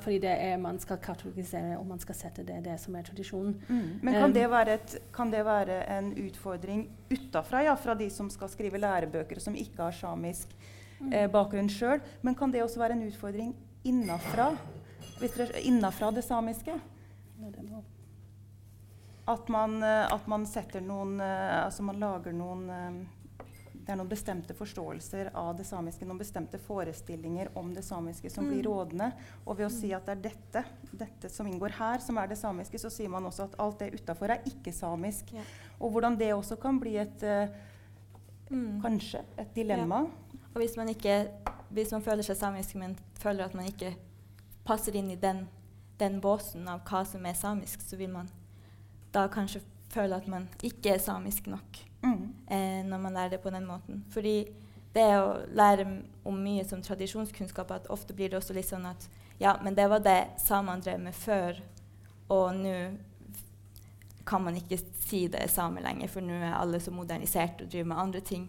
[0.00, 3.54] fordi er man skal katalogisere og man skal sette det, det som er tradisjonen.
[3.68, 4.00] Mm.
[4.02, 8.30] Men kan, um, det et, kan, det være en utfordring utafra, ja, fra de som
[8.30, 10.54] skal skrive lærebøker, som ikke har samisk
[11.00, 11.12] mm.
[11.12, 12.00] eh, bakgrunn sjøl?
[12.22, 13.54] Men kan det også være en utfordring
[13.84, 14.52] innafra,
[15.62, 16.78] innafra det samiske?
[19.24, 23.02] At man, eh, at man, setter noen eh, Altså man lager noen eh,
[23.82, 28.46] det er noen bestemte forståelser av det samiske, noen bestemte forestillinger om det samiske som
[28.46, 28.68] blir Mm.
[28.70, 29.12] rådende.
[29.46, 32.38] Og ved å si at det er dette, dette som inngår her, som er det
[32.38, 35.32] samiske, så sier man også at alt det utafor er ikke-samisk.
[35.34, 35.42] Ja.
[35.80, 37.48] Og hvordan det også kan bli et uh,
[38.50, 38.82] Mm.
[38.82, 40.02] kanskje et dilemma.
[40.54, 41.28] Og hvis man, ikke,
[41.70, 43.94] hvis man føler seg samisk, men føler at man ikke
[44.64, 45.48] passer inn i den,
[45.98, 48.28] den båsen av hva som er samisk, så vil man
[49.12, 52.32] da kanskje føle at man ikke er samisk nok Mm.
[52.50, 54.04] eh, når man lærer det på den måten.
[54.10, 54.48] Fordi
[54.94, 55.86] det å lære
[56.24, 59.06] om mye som tradisjonskunnskap, at ofte blir det også litt sånn at
[59.40, 61.56] ja, men det var det samene drev med før,
[62.28, 62.74] og nå
[64.26, 67.70] kan man ikke si det er same lenger, for nå er alle så modernisert og
[67.72, 68.44] driver med andre ting.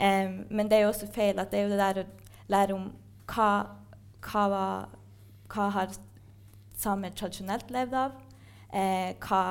[0.00, 2.06] Um, men det er jo også feil at det er jo det der å
[2.54, 2.86] lære om
[3.28, 3.50] hva,
[4.24, 4.88] hva, var-
[5.52, 5.92] hva har
[6.80, 8.12] samer tradisjonelt levd av,
[8.72, 9.42] eh, hva,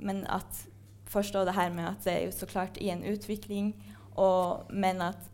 [0.00, 0.66] men at
[1.14, 3.72] forstå det her med at det er jo så klart i en utvikling,
[4.20, 5.30] og, men at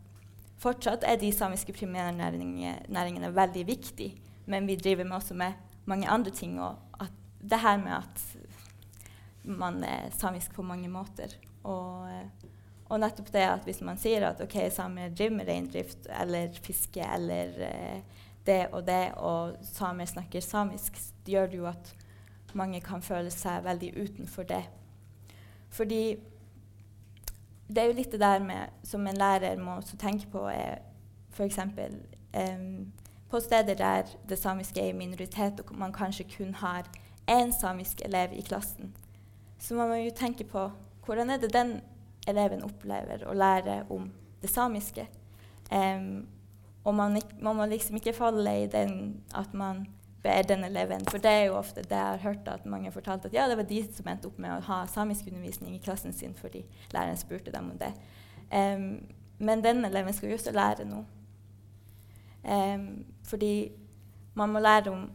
[0.61, 4.15] fortsatt er de samiske primærnæringene veldig viktige,
[4.45, 5.57] men vi driver med også med
[5.89, 8.25] mange andre ting, og at det her med at
[9.43, 11.33] man er samisk på mange måter.
[11.63, 12.09] Og,
[12.89, 17.05] og nettopp det at hvis man sier at ok, samer driver med reindrift eller fiske
[17.05, 21.95] eller eh, det og det, og samer snakker samisk, det gjør det jo at
[22.57, 24.63] mange kan føle seg veldig utenfor det.
[25.71, 26.17] Fordi
[27.67, 30.81] det er jo litt det der med, som en lærer må også tenke på, er
[31.31, 31.59] f.eks.
[32.31, 32.91] Um,
[33.31, 36.87] på steder der det samiske er i minoritet, og man kanskje kun har
[37.31, 38.95] én samisk elev i klassen,
[39.59, 40.69] så må man jo tenke på
[41.05, 41.79] hvordan er det den
[42.27, 44.11] eleven opplever å lære om
[44.41, 45.07] det samiske.
[45.71, 46.27] Um,
[46.83, 49.85] og man, man må liksom ikke falle i den at man
[50.23, 53.25] ber den eleven, for det er jo ofte det jeg har hørt at mange fortalt
[53.25, 56.35] at ja, det var de som endte opp med å ha samiskundervisning i klassen sin
[56.37, 56.61] fordi
[56.93, 57.89] læreren spurte dem om det.
[58.53, 58.85] Um,
[59.41, 61.05] men den eleven skal jo også lære noe.
[62.43, 63.71] Um, fordi
[64.37, 65.07] man må lære om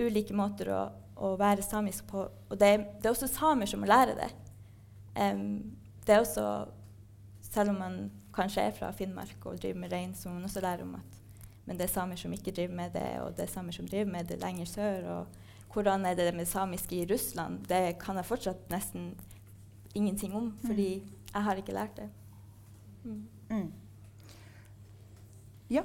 [0.00, 0.80] ulike måter å,
[1.20, 2.24] å være samisk på.
[2.50, 4.30] Og det, er- det er også samer som må lære det.
[5.20, 5.76] Um,
[6.06, 6.46] det er også,
[7.50, 8.00] selv om man
[8.34, 11.19] kanskje er fra Finnmark og driver med rein, så må man også lære om at
[11.70, 14.08] men det er samer som ikke driver med det, og det er samer som driver
[14.10, 15.04] med det lenger sør.
[15.06, 15.26] Og
[15.72, 17.60] hvordan er det med samisk i Russland?
[17.68, 19.12] Det kan jeg fortsatt nesten
[19.94, 20.88] ingenting om, fordi
[21.34, 22.08] jeg har ikke lært det.
[23.04, 23.22] Mm.
[23.50, 23.72] Mm.
[25.70, 25.82] Ja.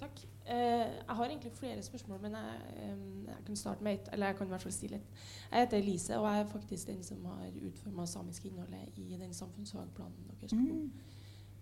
[0.00, 0.26] Takk.
[0.46, 4.08] Eh, jeg har egentlig flere spørsmål, men jeg, em, jeg kan starte med et.
[4.12, 5.24] Eller jeg kan i hvert fall stille et.
[5.52, 9.34] Jeg heter Elise, og jeg er faktisk den som har utforma samisk innholdet i den
[9.34, 10.52] samfunnsfagplanen deres.
[10.52, 10.92] Mm.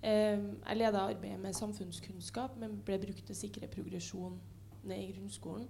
[0.03, 4.39] Em, jeg leda arbeidet med samfunnskunnskap, men ble brukt til å sikre progresjon
[4.89, 5.67] ned i grunnskolen.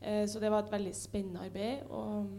[0.00, 1.86] Eh, så det var et veldig spennende arbeid.
[1.90, 2.30] Og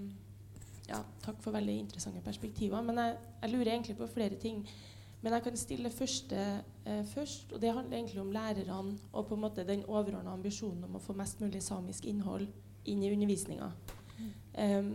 [0.90, 2.82] ja, takk for veldig interessante perspektiver.
[2.82, 4.64] Men jeg, jeg lurer egentlig på flere ting.
[5.22, 6.38] Men jeg kan stille det første
[6.86, 7.52] eh, først.
[7.54, 11.04] Og det handler egentlig om lærerne og på en måte den overordna ambisjonen om å
[11.04, 12.48] få mest mulig samisk innhold
[12.86, 13.72] inn i undervisninga.
[14.62, 14.94] Em,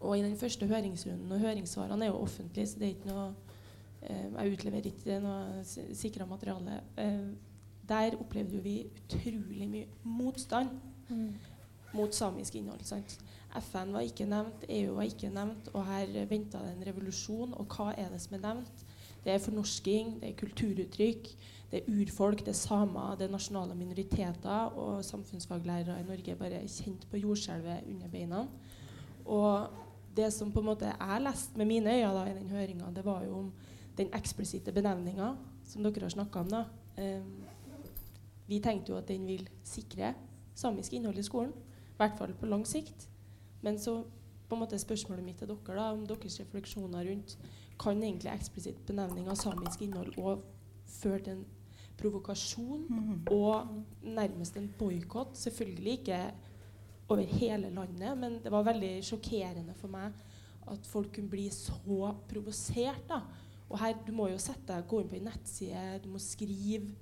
[0.00, 3.30] og i den første høringsrunden, og høringssvarene er jo offentlige, så det er ikke noe
[4.08, 5.64] Jeg utleverer ikke noe
[5.96, 6.80] sikra materiale.
[7.00, 7.28] Eh,
[7.86, 10.72] der opplevde vi utrolig mye motstand
[11.94, 12.82] mot samisk innhold.
[12.86, 13.18] Sant?
[13.56, 17.54] FN var ikke nevnt, EU var ikke nevnt, og her venta det en revolusjon.
[17.56, 18.82] Og hva er det som er nevnt?
[19.24, 21.30] Det er fornorsking, det er kulturuttrykk,
[21.70, 24.76] det er urfolk, det er samer, det er nasjonale minoriteter.
[24.76, 28.44] Og samfunnsfaglærere i Norge er bare kjent på jordskjelvet under beina.
[29.24, 29.82] Og
[30.16, 33.04] det som på en måte jeg leste med mine øyne da, i den høringa, det
[33.04, 33.50] var jo om
[33.96, 36.48] den eksplisitte benevninga som dere har snakka om.
[36.48, 36.64] da.
[36.96, 37.22] eh,
[38.48, 40.14] vi tenkte jo at den vil sikre
[40.54, 41.52] samisk innhold i skolen.
[41.96, 43.08] I hvert fall på lang sikt.
[43.62, 44.04] Men så
[44.48, 47.36] på en måte spørsmålet mitt til dere da, om deres refleksjoner rundt
[47.78, 50.42] kan egentlig eksplisitt benevning av samisk innhold òg
[50.86, 51.44] føre til en
[51.98, 53.26] provokasjon Mm.
[53.32, 53.66] og
[54.04, 55.36] nærmest en boikott.
[55.36, 56.20] Selvfølgelig ikke
[57.08, 60.12] over hele landet, men det var veldig sjokkerende for meg
[60.68, 63.08] at folk kunne bli så provosert.
[63.08, 63.20] da.
[63.70, 66.94] Og her, Du må jo sette deg, gå inn på en nettside, du må skrive.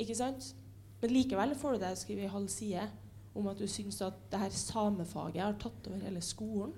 [0.00, 0.54] Ikke sant?
[1.00, 2.88] Men likevel får du deg å skrive en halv side
[3.38, 6.74] om at du syns at det her samefaget har tatt over hele skolen.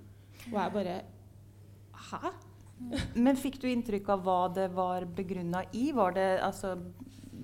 [0.50, 1.00] Og jeg bare
[2.02, 2.32] Hæ?
[3.14, 5.92] Men fikk du inntrykk av hva det var begrunna i?
[5.94, 6.74] Var det, altså,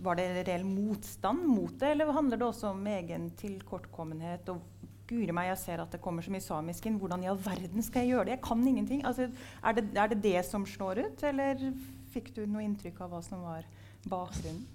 [0.02, 4.50] var det reell motstand mot det, eller handler det også om egen tilkortkommenhet?
[4.50, 4.77] Og
[5.08, 6.98] guri meg, jeg ser at det kommer så mye samisk inn.
[7.00, 8.36] Hvordan i all verden skal jeg gjøre det?
[8.36, 9.04] Jeg kan ingenting.
[9.08, 9.28] Altså,
[9.62, 11.68] er, det, er det det som slår ut, eller
[12.12, 13.68] fikk du noe inntrykk av hva som var
[14.08, 14.66] bakgrunnen?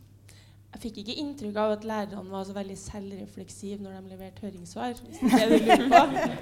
[0.73, 4.95] jeg fikk ikke inntrykk av at lærerne var så veldig selvrefleksive når de leverte høringssvar.
[4.97, 5.77] det det.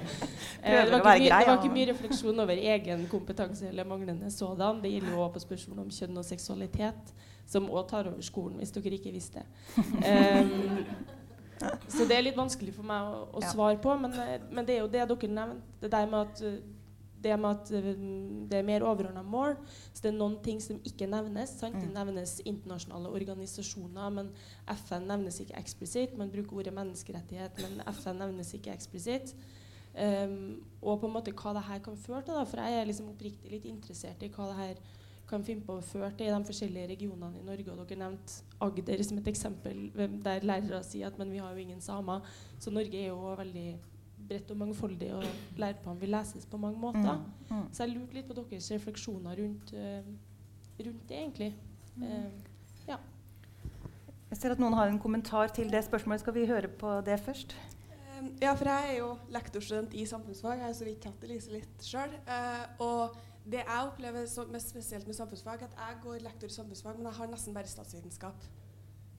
[0.62, 4.78] Eh, det, var mye, det var ikke mye refleksjon over egen kompetanse eller manglende sådan.
[4.82, 7.10] Det gjelder også på spørsmål om kjønn og seksualitet,
[7.50, 9.46] som òg tar over skolen, hvis dere ikke visste det.
[10.12, 10.84] Um,
[11.88, 14.76] så det er litt vanskelig for meg å, å svare på, men, eh, men det
[14.76, 15.76] er jo det dere nevnte.
[15.82, 16.60] Det der med at eh,
[17.22, 17.92] det med at eh,
[18.50, 19.54] det er mer overordna mål.
[19.92, 21.52] Så det er noen ting som ikke nevnes.
[21.60, 21.76] Sant?
[21.78, 21.94] Det Mm.
[21.94, 24.30] nevnes internasjonale organisasjoner, men
[24.66, 26.16] FN nevnes ikke eksplisitt.
[26.18, 29.34] Man bruker ordet menneskerettighet, men FN nevnes ikke eksplisitt.
[29.92, 32.34] Um, og på en måte hva det her kan føre til.
[32.34, 34.74] Da, for jeg er liksom oppriktig litt interessert i hva det her
[35.32, 37.72] kan finne på å føre til i de forskjellige regionene i Norge.
[37.72, 39.88] Og dere nevnte Agder som et eksempel
[40.22, 42.22] der lærere sier at men vi har jo ingen samer.
[42.60, 43.66] Så Norge er jo veldig
[44.28, 45.24] bredt og mangfoldig, og
[45.58, 47.18] læreplanen vil leses på mange måter.
[47.18, 47.64] Mm, mm.
[47.72, 50.04] Så jeg lurte litt på deres refleksjoner rundt, eh,
[50.86, 51.54] rundt det, egentlig.
[52.02, 52.30] Eh,
[54.32, 56.20] Jeg ser at noen har en kommentar til det spørsmålet.
[56.22, 57.52] Skal vi høre på det først?
[58.18, 60.56] Um, Ja, for jeg er jo lektorstudent i samfunnsfag.
[60.56, 62.14] Jeg har så vidt tatt Elise litt sjøl.
[62.78, 64.26] og det jeg opplever
[64.60, 68.44] spesielt med samfunnsfag, at jeg går lektor i samfunnsfag, men jeg har nesten bare statsvitenskap.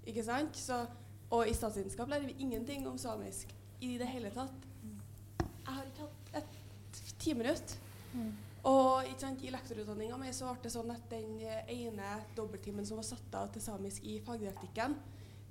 [0.08, 0.58] Ikke sant?
[0.58, 0.86] Så,
[1.30, 4.70] og i statsvitenskap lærer vi ingenting om samisk i det hele tatt.
[5.40, 7.78] Jeg har ikke hatt et timinutt.
[8.64, 12.86] Og ikke sant, i lektorutdanninga mi så ble det sånn at den eh, ene dobbelttimen
[12.88, 14.96] som var satt av til samisk i fagdidaktikken,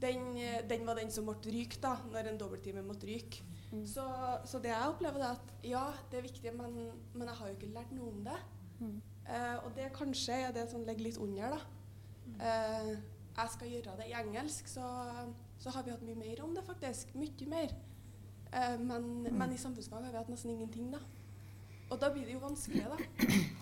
[0.00, 3.44] den, eh, den var den som måtte ryke da, når en dobbelttime måtte ryke.
[3.72, 3.84] Mm.
[3.88, 4.06] Så,
[4.48, 6.78] så det jeg opplever, er at ja, det er viktig, men,
[7.12, 8.38] men jeg har jo ikke lært noe om det.
[8.82, 9.00] Mm.
[9.62, 11.60] Og det kanskje er det som ligger litt under, da.
[12.42, 12.90] Eh,
[13.36, 14.86] jeg skal gjøre det i engelsk, så,
[15.58, 17.14] så har vi hatt mye mer om det, faktisk.
[17.16, 17.74] Mye mer.
[18.52, 21.00] Eh, men, men i samfunnsfag har vi hatt nesten ingenting, da.
[21.92, 22.98] Og da blir det jo vanskelig, da,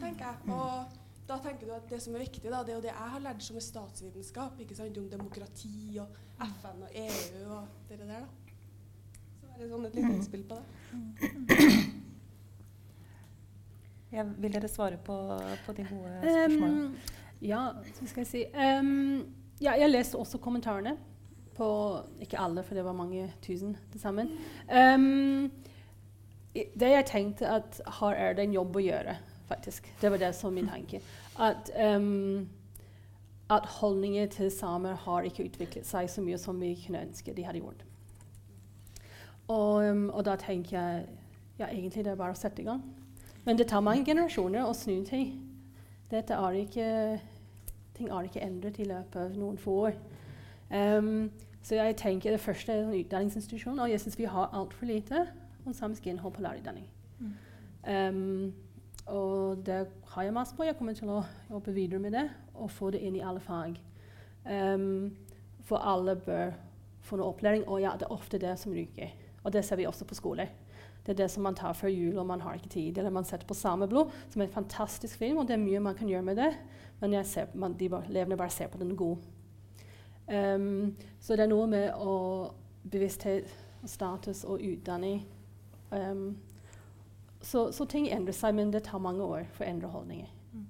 [0.01, 0.55] tenker jeg.
[0.55, 0.99] Og
[1.31, 3.25] da tenker du at det som er viktig, da, det er jo det jeg har
[3.25, 4.61] lært som er statsvitenskap.
[4.61, 8.23] ikke sant, Om demokrati og FN og EU og det der, da.
[9.41, 11.30] Så er det sånn et lite innspill på det.
[14.11, 15.17] Ja, vil dere svare på,
[15.67, 16.87] på de gode spørsmålene?
[16.87, 16.97] Um,
[17.41, 17.61] ja,
[17.95, 19.23] så skal jeg si um,
[19.63, 20.97] ja, Jeg leste også kommentarene
[21.57, 21.69] på
[22.21, 24.33] Ikke alle, for det var mange tusen til sammen.
[24.67, 25.51] Um,
[26.55, 29.15] det jeg tenkte at her er det en jobb å gjøre,
[29.49, 29.87] faktisk.
[30.01, 30.99] Det var det som min tanke.
[31.39, 31.71] At,
[33.51, 37.45] at holdninger til samer har ikke utviklet seg så mye som vi kunne ønske de
[37.47, 37.85] hadde gjort.
[39.47, 41.07] Og, og da tenker jeg
[41.61, 42.83] ja, egentlig det er bare å sette i gang.
[43.45, 45.33] Men det tar mange generasjoner å snu ting.
[46.11, 46.89] Dette er ikke,
[47.97, 50.01] ting er ikke endret i løpet av noen få år.
[50.71, 51.31] Um,
[51.63, 55.27] så jeg tenker det første er en utdanningsinstitusjon, og jeg syns vi har altfor lite
[55.67, 56.87] om samisk innhold på lærerutdanning.
[57.89, 58.53] Um,
[59.07, 60.65] og det har jeg masse på.
[60.65, 63.81] Jeg kommer til å jobbe videre med det og få det inn i alle fag.
[64.45, 65.17] Um,
[65.65, 66.53] for alle bør
[67.05, 69.13] få noe opplæring, og ja, det er ofte det som ryker.
[69.45, 70.53] Og det ser vi også på skoler.
[71.11, 72.99] Det er det som man tar før jul og man har ikke tid.
[72.99, 75.97] Eller man setter på Sameblod, som er en fantastisk film, og det er mye man
[75.99, 76.53] kan gjøre med det.
[77.01, 79.19] Men jeg ser, man, de bare, elevene bare ser på den gode.
[80.31, 82.15] Um, så det er noe med å
[82.93, 83.51] bevissthet,
[83.91, 85.25] status og utdanning.
[85.91, 86.39] Um,
[87.43, 90.31] så, så ting endrer seg, men det tar mange år for å endre holdninger.
[90.55, 90.67] Mm.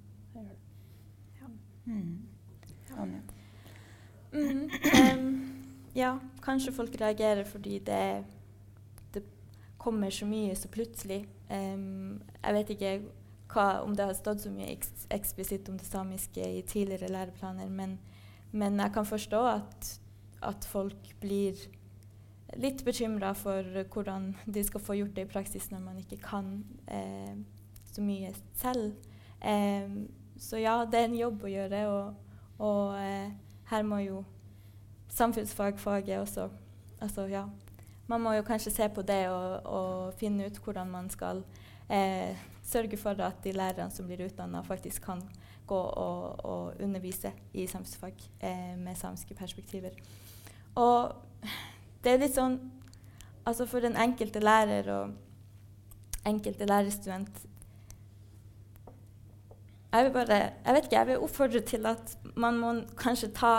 [1.37, 1.53] Ja.
[1.85, 2.19] Mm.
[2.89, 3.09] Ja.
[4.33, 4.69] Mm.
[5.13, 5.31] Um,
[5.93, 8.40] ja, kanskje folk reagerer fordi det, det
[9.81, 11.23] kommer så mye så plutselig.
[11.49, 12.93] Um, jeg vet ikke
[13.51, 17.69] hva, om det har stått så mye eks eksplisitt om det samiske i tidligere læreplaner,
[17.69, 17.97] men,
[18.51, 19.91] men jeg kan forstå at,
[20.47, 21.59] at folk blir
[22.59, 23.63] litt bekymra for
[23.93, 26.49] hvordan de skal få gjort det i praksis når man ikke kan
[26.87, 27.37] eh,
[27.91, 28.93] så mye selv.
[29.43, 30.03] Em,
[30.39, 33.31] så ja, det er en jobb å gjøre, og, og eh,
[33.71, 34.23] her må jo
[35.11, 36.49] samfunnsfagfaget også
[37.01, 37.45] altså, ja.
[38.11, 41.43] Man må jo kanskje se på det og, og finne ut hvordan man skal
[41.87, 45.21] eh, sørge for at de lærerne som blir utdanna, faktisk kan
[45.67, 49.95] gå og, og undervise i samfunnsfag eh, med samiske perspektiver.
[50.75, 51.15] Og
[52.03, 52.59] det er litt sånn
[53.41, 57.39] Altså for den enkelte lærer og enkelte lærerstudent
[59.91, 63.53] jeg vil bare Jeg vet ikke, jeg vil oppfordre til at man må kanskje ta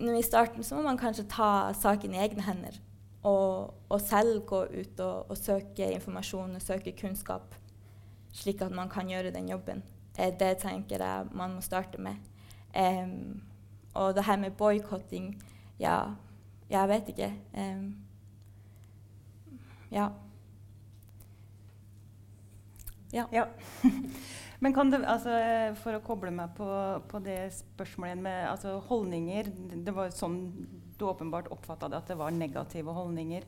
[0.00, 2.80] I starten så må man kanskje ta saken i egne hender.
[3.22, 7.54] Og, og selv gå ut og, og søke informasjon og søke kunnskap,
[8.32, 9.82] slik at man kan gjøre den jobben.
[10.16, 12.16] Eh, det tenker jeg man må starte med.
[12.70, 13.42] Um,
[13.94, 15.42] og det her med boikotting
[15.80, 16.14] Ja,
[16.70, 17.32] jeg vet ikke.
[17.58, 17.96] Um,
[19.90, 20.08] ja.
[23.12, 23.24] Ja.
[23.32, 23.44] Ja.
[24.60, 26.68] Men kan det, altså, eh, for å koble meg på,
[27.08, 30.40] på det spørsmålet med altså, holdninger det, var sånn
[31.00, 33.46] du åpenbart oppfatta det, at det var negative holdninger.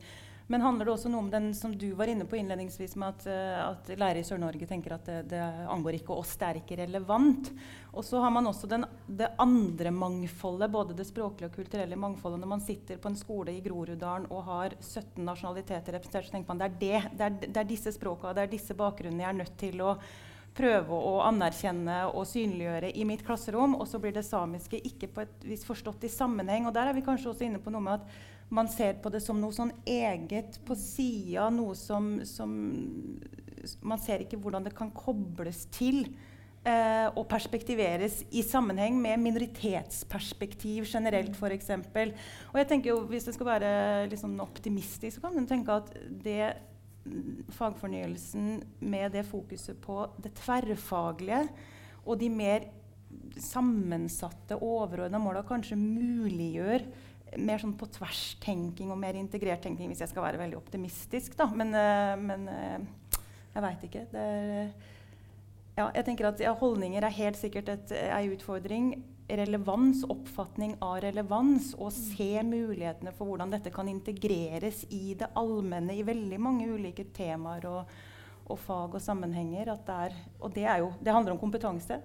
[0.50, 3.26] Men handler det også noe om den som du var inne på innledningsvis, med at,
[3.28, 6.80] uh, at lærere i Sør-Norge tenker at det, det, angår ikke oss, det er ikke
[6.80, 7.52] relevant.
[7.92, 12.40] Og så har man også den, det andre mangfoldet, både det språklige og kulturelle mangfoldet.
[12.42, 16.52] Når man sitter på en skole i Groruddalen og har 17 nasjonaliteter representert, så tenker
[16.52, 19.42] man det det, det er, det er disse språka, det er disse bakgrunnene jeg er
[19.44, 19.96] nødt til å
[20.56, 23.76] prøve å anerkjenne og synliggjøre i mitt klasserom.
[23.78, 26.68] Og så blir det samiske ikke på et vis forstått i sammenheng.
[26.68, 29.22] Og der er vi kanskje også inne på noe med at man ser på det
[29.24, 32.52] som noe sånn eget på sida, noe som, som,
[33.80, 36.02] Man ser ikke hvordan det kan kobles til
[36.66, 41.70] eh, og perspektiveres i sammenheng med minoritetsperspektiv generelt, f.eks.
[42.50, 43.72] Og jeg tenker jo, hvis det skal være
[44.12, 45.94] liksom optimistisk, så kan man tenke at
[46.26, 46.52] det
[47.52, 51.46] fagfornyelsen med det fokuset på det tverrfaglige
[52.06, 52.68] og de mer
[53.40, 56.86] sammensatte, overordna måla kanskje muliggjør
[57.40, 61.36] mer sånn på tvers-tenking og mer integrert tenking, hvis jeg skal være veldig optimistisk.
[61.38, 61.46] Da.
[61.56, 63.22] Men, uh, men uh,
[63.54, 64.02] jeg veit ikke.
[64.12, 64.72] Er,
[65.78, 68.92] ja, jeg tenker at ja, Holdninger er helt sikkert en utfordring.
[69.32, 75.96] Relevans, oppfatning av relevans, og se mulighetene for hvordan dette kan integreres i det allmenne
[75.96, 77.94] i veldig mange ulike temaer og,
[78.52, 79.72] og fag og sammenhenger.
[79.86, 82.02] Det er, og det, jo, det handler om kompetanse.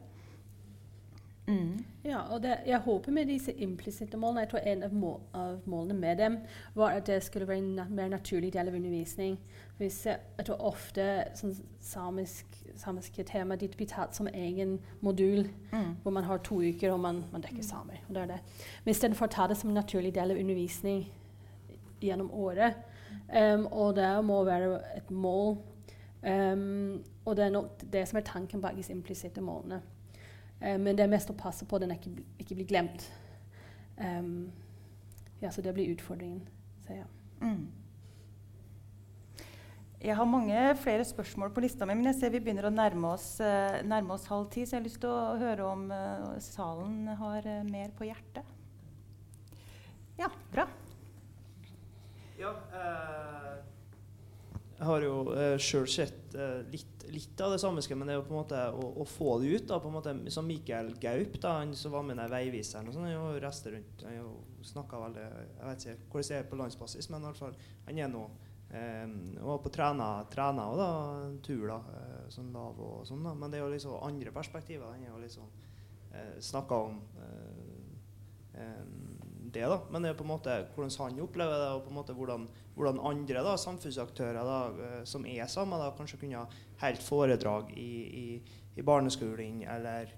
[1.47, 1.84] Mm.
[2.03, 5.59] Ja, og det, jeg håper med disse implisitte målene Jeg tror en av, mål, av,
[5.63, 6.36] målene med dem
[6.75, 9.38] var at det skulle være en mer naturlig del av undervisning.
[9.78, 11.05] Hvis jeg, jeg tror ofte
[11.39, 15.95] sånn samisk, samiske tema de blir tatt som egen modul, mm.
[16.03, 17.69] hvor man har to uker og man, man dekker mm.
[17.69, 18.03] samer.
[18.07, 18.39] Og det er det.
[18.84, 21.05] Men istedenfor å ta det som en naturlig del av undervisning
[22.01, 22.78] gjennom året,
[23.30, 25.57] um, og det må være et mål
[26.21, 29.82] um, Og det er nok det som er tanken bak disse implisitte målene.
[30.61, 33.09] Um, men det er mest å passe på at den ikke, ikke blir glemt.
[33.97, 34.51] Um,
[35.41, 36.47] ja, så det blir utfordringen.
[36.86, 37.03] Så, ja.
[37.41, 37.67] mm.
[39.98, 43.16] Jeg har mange flere spørsmål på lista mi, men jeg ser vi begynner å nærme
[43.16, 46.36] oss, uh, nærme oss halv ti, så jeg har lyst til å høre om uh,
[46.43, 48.54] salen har uh, mer på hjertet.
[50.18, 50.68] Ja, bra.
[52.38, 52.54] Ja,
[54.78, 58.20] jeg har jo eh, sjøl sett eh, litt, litt, av det samiske, men det er
[58.20, 59.66] jo på en måte å, å få det ut.
[59.72, 62.93] da, på en måte, Som Mikael Gaup, da, han som var med den veiviseren, og
[62.93, 64.36] sånn, han jo reiste rundt han jo
[64.68, 68.04] snakka veldig Jeg vet ikke hvordan det er på landsbasis, men i alle fall, han
[68.04, 68.28] er nå
[68.72, 70.89] um, var på trena, trena og da,
[71.45, 73.24] tur, uh, sånn lav og sånn.
[73.26, 74.91] da, Men det er jo liksom andre perspektiver.
[74.93, 75.47] Den er jo liksom
[76.13, 79.07] uh, snakka om um,
[79.47, 79.80] det, da.
[79.91, 82.47] Men det er på en måte hvordan han opplever det, og på en måte hvordan,
[82.76, 87.74] hvordan andre da, samfunnsaktører da, uh, som er sammen, da, kanskje kunne ha helt foredrag
[87.80, 87.91] i,
[88.22, 88.28] i,
[88.78, 90.11] i barneskolen eller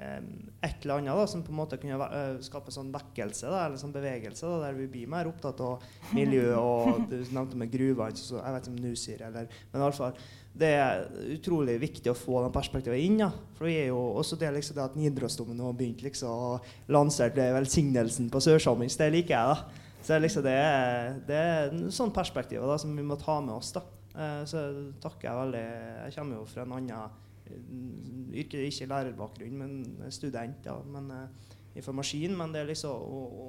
[0.00, 2.08] et eller annet da, som på en måte kunne
[2.46, 5.82] skape sånn vekkelse da, eller sånn bevegelse, da, der vi blir mer opptatt av
[6.16, 9.84] miljø og Du nevnte med gruver, så jeg vet ikke om Nusir eller Men i
[9.84, 10.14] alle fall
[10.60, 13.20] det er utrolig viktig å få den perspektivet inn.
[13.22, 13.28] Ja.
[13.54, 17.52] For vi er jo også det, liksom, det at Nidarosdomen har begynt liksom, å lansere
[17.54, 18.98] velsignelsen på sørsamisk.
[18.98, 19.54] Det liker jeg.
[19.54, 19.86] da.
[20.02, 23.54] Så liksom, det, er, det er en sånn perspektiv da, som vi må ta med
[23.60, 23.70] oss.
[23.78, 23.84] da.
[24.10, 24.66] Eh, så
[25.02, 25.64] takker jeg veldig.
[26.08, 27.18] Jeg kommer jo fra en annen
[27.56, 30.66] eh, yrke, ikke lærerbakgrunn, men student.
[30.66, 32.36] Ja, men, uh, fra maskin.
[32.38, 33.48] Men det er liksom å, å,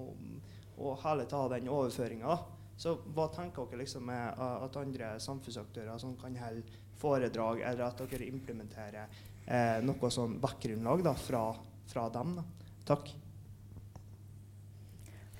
[0.81, 2.39] å hele ta den overføringa.
[2.81, 8.01] Så hva tenker dere liksom med at andre samfunnsaktører som kan holde foredrag, eller at
[8.09, 11.43] dere implementerer eh, noe sånn backgrunnlag fra,
[11.91, 12.35] fra, dem.
[12.39, 12.45] Da.
[12.93, 13.11] Takk.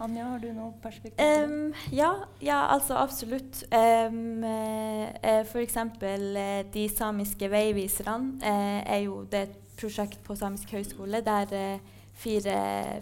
[0.02, 1.22] Anja, har du noe perspektiv?
[1.22, 3.64] Um, ja, ja, altså absolutt.
[3.70, 5.08] Um, uh,
[5.46, 5.78] F.eks.
[5.78, 6.38] Uh,
[6.74, 12.58] de samiske veiviserne uh, er jo det et prosjekt på Samisk høgskole der uh, fire,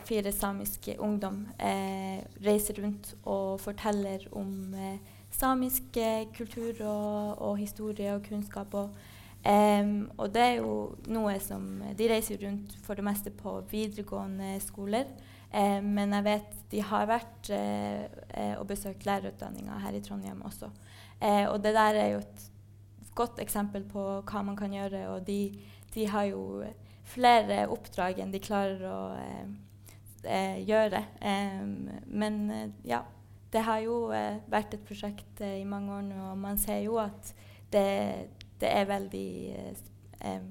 [0.08, 1.41] fire, samiske ungdom
[2.45, 4.76] reiser rundt og forteller om
[5.32, 8.74] samisk eh, kultur og, og, historie og kunnskap.
[8.74, 8.89] Og,
[9.45, 14.58] um, og, det er jo noe som De reiser rundt for det meste på videregående
[14.64, 15.10] skoler.
[15.50, 20.70] Um, men jeg vet de har vært eh, og besøkt lærerutdanninga her i Trondheim også.
[21.18, 22.43] Eh, og det der er jo et
[23.18, 25.08] godt eksempel på hva man kan gjøre.
[25.16, 25.41] Og de,
[25.95, 26.62] de har jo
[27.10, 31.02] flere oppdrag enn de klarer å uh, gjøre.
[31.26, 32.43] Um, men
[32.86, 33.02] ja
[33.54, 36.84] det har jo eh, vært et prosjekt eh, i mange år nå, og man ser
[36.84, 37.32] jo at
[37.74, 37.86] det,
[38.62, 39.86] det er veldig eh,
[40.22, 40.41] eh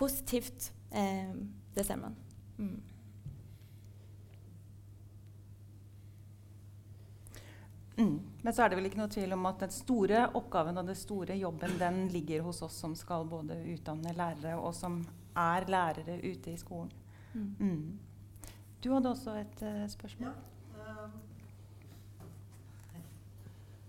[0.00, 0.72] positivt.
[0.96, 1.34] Eh,
[1.74, 2.14] det ser man.
[2.56, 2.78] Mm.
[8.42, 10.98] Men så er det vel ikke noe tvil om at den store oppgaven og den
[10.98, 15.00] store jobben den ligger hos oss som skal både utdanne lærere, og som
[15.36, 16.92] er lærere ute i skolen.
[17.34, 17.50] Mm.
[17.60, 17.98] Mm.
[18.84, 20.32] Du hadde også et uh, spørsmål?
[20.32, 21.04] Ja.
[21.04, 21.18] Um,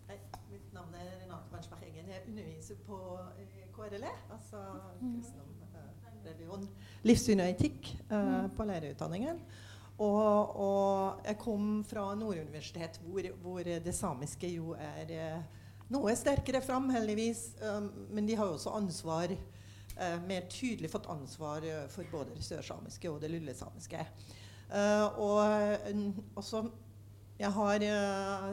[0.09, 0.18] hei,
[0.51, 2.12] mitt navn er Renate Bernsberg Eggen.
[2.12, 2.99] Jeg underviser på
[3.39, 4.62] eh, KRLE, altså
[4.99, 6.68] kristendom, eh, religion,
[7.07, 9.39] livssyn og etikk uh, på lærerutdanningen.
[10.02, 15.60] Og, og jeg kom fra Nord universitet, hvor, hvor det samiske jo er eh,
[15.93, 17.52] noe sterkere fram, heldigvis.
[17.62, 22.34] Um, men de har jo også ansvar, eh, mer tydelig fått ansvar eh, for både
[22.38, 24.08] det sørsamiske og det lulesamiske.
[24.72, 26.70] Uh, og også
[27.41, 27.84] Jeg har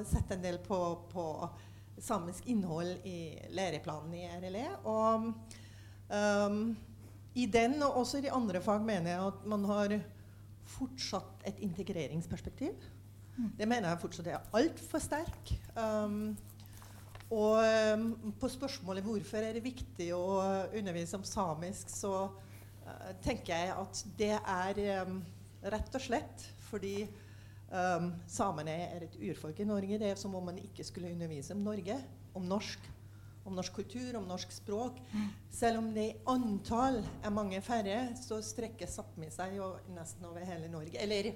[0.09, 0.76] sett en del på,
[1.12, 1.24] på,
[2.01, 4.68] samisk innhold i læreplanen i RLE.
[4.88, 5.26] Og
[6.09, 6.62] um,
[7.34, 9.99] i den og også i de andre fag mener jeg at man har
[10.69, 12.77] fortsatt et integreringsperspektiv.
[13.39, 13.51] Mm.
[13.59, 15.55] Det mener jeg fortsatt er altfor sterk.
[15.79, 16.37] Um,
[17.31, 17.61] og
[17.95, 20.41] um, på spørsmålet hvorfor er det viktig å
[20.77, 22.29] undervise om samisk, så
[23.21, 25.19] tenker jeg at det er um,
[25.59, 27.01] Rett og slett fordi
[27.73, 29.99] um, samene er et urfolk i Norge.
[29.99, 31.97] Det er som om man ikke skulle undervise om Norge,
[32.39, 32.85] om norsk,
[33.49, 35.01] om norsk kultur, om norsk språk.
[35.51, 40.44] Selv om det i antall er mange færre, så strekker Sápmi seg jo nesten over
[40.46, 41.01] hele Norge.
[41.01, 41.32] Eller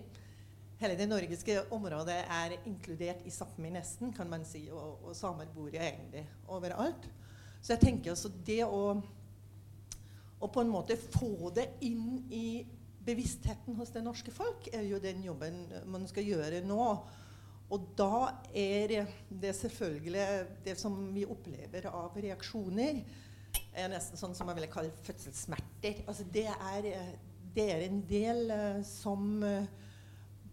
[0.82, 4.66] hele det norgeske området er inkludert i Sápmi nesten, kan man si.
[4.70, 7.08] Og, og samer bor jo egentlig overalt.
[7.62, 8.84] Så jeg tenker også det å,
[10.42, 12.46] å på en måte få det inn i
[13.02, 16.84] bevisstheten hos det norske folk er jo den jobben man skal gjøre nå.
[17.72, 19.06] Og da er
[19.42, 20.24] det selvfølgelig
[20.64, 23.00] det som vi opplever av reaksjoner,
[23.72, 26.02] er nesten sånn som man ville kalle fødselssmerter.
[26.08, 26.88] Altså det, er,
[27.54, 29.64] det er en del uh, som uh,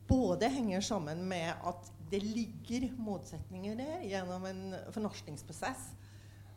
[0.08, 4.64] både henger sammen med at det ligger motsetninger der gjennom en
[4.96, 5.90] fornorskningsprosess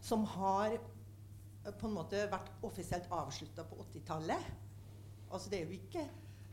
[0.03, 4.51] som har uh, på en måte vært offisielt avslutta på 80-tallet
[5.33, 6.07] altså det er jo ikke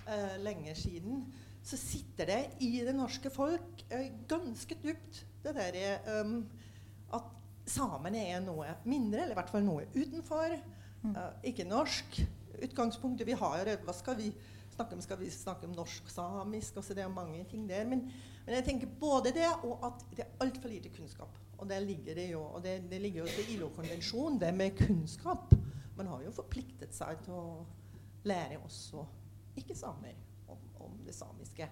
[0.07, 1.23] uh, lenge siden,
[1.69, 6.39] så sitter det i det norske folk uh, ganske dypt det derre um,
[7.15, 7.27] at
[7.69, 10.55] samene er noe mindre, eller i hvert fall noe utenfor.
[11.05, 12.21] Uh, ikke norsk.
[12.59, 14.31] Utgangspunktet vi har Hva skal vi
[14.73, 15.03] snakke om?
[15.03, 16.79] Skal vi snakke om norsk-samisk?
[16.81, 17.85] Altså det er mange ting der.
[17.87, 18.07] Men,
[18.45, 21.37] men, jeg tenker både det og at det er altfor lite kunnskap.
[21.59, 25.53] Og der ligger det jo og det, det ligger jo til ILO-konvensjonen, det med kunnskap.
[25.97, 27.45] Man har jo forpliktet seg til å
[28.27, 29.05] lære også
[29.59, 30.17] ikke-samer
[31.09, 31.69] det samiske.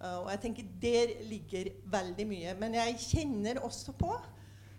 [0.00, 2.54] Uh, og jeg tenker Der ligger veldig mye.
[2.60, 4.14] Men jeg kjenner også på,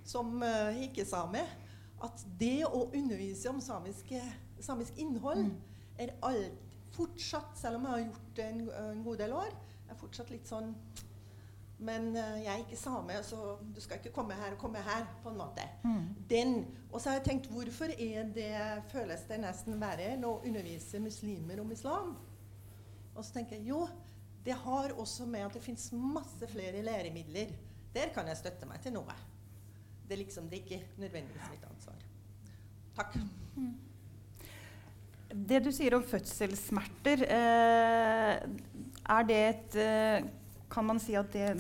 [0.03, 1.45] som uh, ikke-same,
[2.01, 4.21] at det å undervise om samiske,
[4.61, 5.55] samisk innhold mm.
[6.01, 9.53] er alt fortsatt, selv om jeg har gjort det en, en god del år,
[9.87, 10.73] er fortsatt litt sånn
[11.81, 15.05] men uh, jeg er ikke same, så du skal ikke komme her og komme her.
[15.23, 15.63] på en måte.
[15.83, 16.03] Mm.
[16.29, 20.99] Den, Og så har jeg tenkt hvorfor er det, føles det nesten verre å undervise
[21.01, 22.13] muslimer om islam?
[23.15, 23.83] Og så tenker jeg jo,
[24.45, 27.51] det har også med at det fins masse flere læremidler.
[27.93, 29.15] Der kan jeg støtte meg til noe.
[30.07, 32.03] Det er liksom det er ikke nødvendigvis mitt ansvar.
[32.97, 33.17] Takk.
[33.55, 33.73] Mm.
[35.31, 38.41] Det du sier om fødselssmerter, eh,
[39.15, 40.25] er det et eh,
[40.71, 41.53] kan man si at det,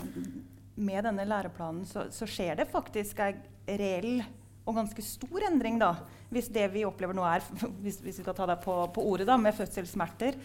[0.75, 4.23] med denne læreplanen så, så skjer det faktisk en reell
[4.67, 5.93] og ganske stor endring, da.
[6.31, 7.43] Hvis det vi opplever nå er
[7.83, 10.37] Hvis, hvis vi skal ta deg på, på, ordet, da, med fødselssmerter.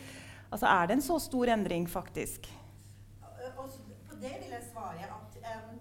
[0.56, 2.48] Altså er det en så stor endring, faktisk?
[3.56, 5.80] Også på det vil jeg svare at um,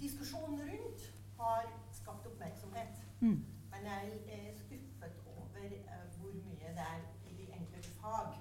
[0.00, 1.02] diskusjonen rundt
[1.40, 1.62] har
[1.92, 2.94] skapt oppmerksomhet.
[3.20, 3.44] Mm.
[3.72, 4.02] Men jeg
[4.38, 7.00] er skuffet over uh, hvor mye det er
[7.30, 8.34] i de enkelte fag.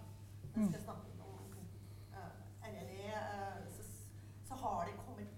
[0.56, 1.08] Man skal snakke
[4.68, 5.30] har det kommet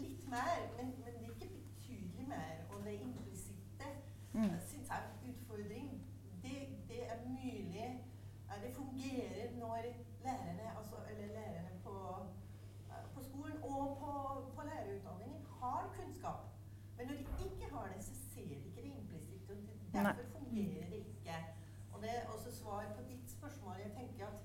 [0.00, 2.54] litt mer, men, men, det er ikke betydelig mer.
[2.70, 3.88] Og det implisitte
[4.32, 4.56] mm.
[4.70, 5.92] syns jeg er en utfordring.
[6.42, 6.56] Det,
[6.88, 7.88] det, er mulig
[8.62, 9.82] Det fungerer når
[10.24, 11.94] lærerne, altså, eller lærerne på,
[13.14, 14.12] på skolen og på,
[14.56, 16.40] på, lærerutdanningen har kunnskap.
[16.96, 19.52] Men når de ikke har det, så ser de ikke det implisitte.
[19.52, 21.36] og Derfor fungerer det ikke.
[21.92, 23.74] Og det er også svar på ditt spørsmål.
[23.84, 24.38] Jeg tenker at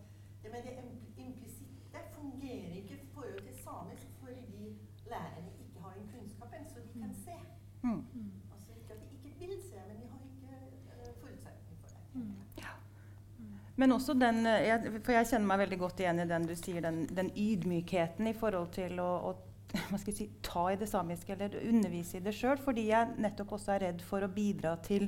[0.43, 0.73] det med det
[1.17, 1.71] implisitte
[2.21, 4.79] fungerer ikke i forhold til samisk fordi
[5.11, 7.37] lærerne ikke har den kunnskapen, så de kan se.
[7.83, 8.03] Mm.
[8.53, 10.51] Altså ikke at de ikke vil se, men de har ikke
[10.93, 12.03] uh, forutsetning for det.
[12.13, 12.35] Mm.
[12.63, 12.71] Ja.
[13.81, 16.53] Men også den, eh, jeg, for jeg kjenner meg veldig godt igjen i den du
[16.57, 21.57] sier, den, den ydmykheten i forhold til å, å si, ta i det samiske eller
[21.65, 25.07] undervise i det sjøl, fordi jeg nettopp også er redd for å bidra til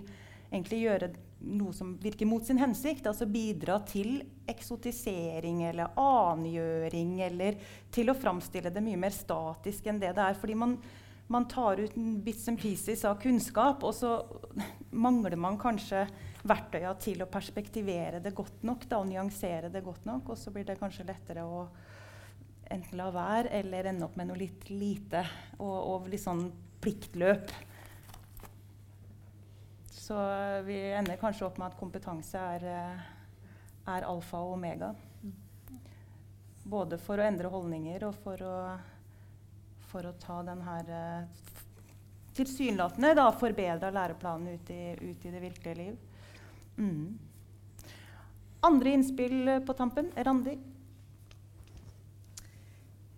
[0.53, 1.11] egentlig gjøre
[1.53, 3.07] noe som virker mot sin hensikt.
[3.09, 7.57] Altså bidra til eksotisering eller annengjøring, eller
[7.93, 10.37] til å framstille det mye mer statisk enn det det er.
[10.39, 10.77] Fordi man,
[11.33, 14.17] man tar ut bits and pieces av kunnskap, og så
[15.05, 16.05] mangler man kanskje
[16.43, 20.33] verktøya til å perspektivere det godt nok da, og nyansere det godt nok.
[20.33, 21.67] Og så blir det kanskje lettere å
[22.73, 25.23] enten la være eller ende opp med noe litt lite
[25.59, 26.47] og, og litt sånn
[26.83, 27.51] pliktløp.
[30.03, 30.17] Så
[30.67, 33.03] vi ender kanskje opp med at kompetanse er, eh,
[33.93, 34.91] er alfa og omega.
[36.63, 38.57] Både for å endre holdninger og for å,
[39.91, 41.39] for å ta den her eh,
[42.35, 46.12] tilsynelatende forbedra læreplanen ut i, ut i, det virkelige liv.
[46.77, 47.19] Mm.
[48.63, 50.11] Andre innspill på tampen?
[50.15, 50.57] Randi?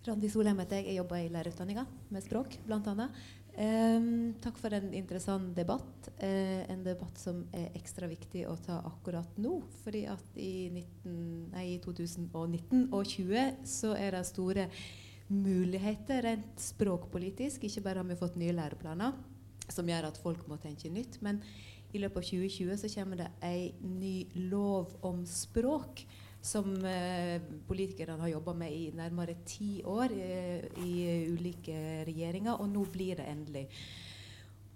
[0.06, 0.92] Randi Solheim heter jeg.
[0.92, 3.10] Jeg jobber i lærerutdanninga med språk, bl.a.
[3.56, 6.10] Um, takk for en interessant debatt.
[6.20, 9.62] Uh, en debatt som er ekstra viktig å ta akkurat nå.
[9.84, 11.16] fordi at i, 19,
[11.54, 14.68] nei, 2019 og 2020 så er det store
[15.32, 17.64] muligheter rent språkpolitisk.
[17.64, 19.16] Ikke bare har vi fått nye læreplaner
[19.72, 21.40] som gjør at folk må tenke nytt, men
[21.96, 24.16] i løpet av 2020 så kommer det ei ny
[24.52, 26.06] lov om språk
[26.46, 32.70] som eh, politikerne har jobba med i nærmere ti år eh, i ulike regjeringer, og
[32.70, 33.64] nå blir det endelig.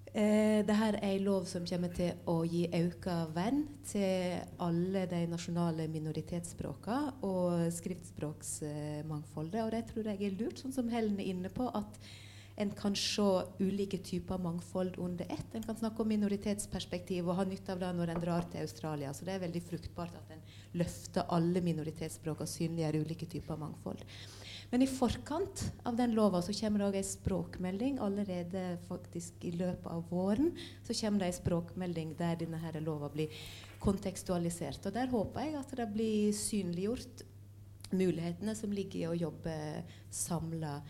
[0.09, 3.05] Eh, Dette er en lov som kommer til å gi økt
[3.35, 9.61] vern til alle de nasjonale minoritetsspråkene og skriftspråksmangfoldet.
[9.61, 12.01] Og det tror jeg er lurt, sånn som Helen er inne på, at
[12.59, 13.27] en kan se
[13.59, 15.55] ulike typer mangfold under ett.
[15.55, 19.13] En kan snakke om minoritetsperspektiv og ha nytte av det når en drar til Australia.
[19.15, 20.43] Så det er veldig fruktbart at en
[20.81, 24.03] løfter alle minoritetsspråk og synliggjør ulike typer mangfold.
[24.69, 27.97] Men i forkant av den lova kommer det òg ei språkmelding.
[28.03, 30.51] Allerede faktisk i løpet av våren
[30.83, 33.33] så kommer det ei språkmelding der denne her lova blir
[33.79, 34.83] kontekstualisert.
[34.85, 37.23] Og der håper jeg at det blir synliggjort
[37.95, 39.55] mulighetene som ligger i å jobbe
[40.13, 40.81] samla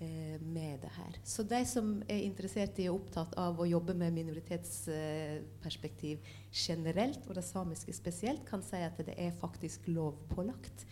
[0.00, 1.18] med det her.
[1.24, 7.28] Så de som er interessert i og opptatt av å jobbe med minoritetsperspektiv eh, generelt,
[7.28, 10.86] og det samiske spesielt, kan si at det er faktisk lovpålagt.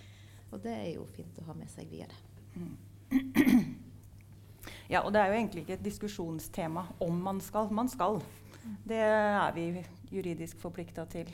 [0.53, 2.15] Og det er jo fint å ha med seg videre.
[2.55, 2.77] Mm.
[4.89, 7.71] Ja, og det er jo egentlig ikke et diskusjonstema om man skal.
[7.73, 8.21] Man skal.
[8.85, 11.31] Det er vi juridisk forplikta til.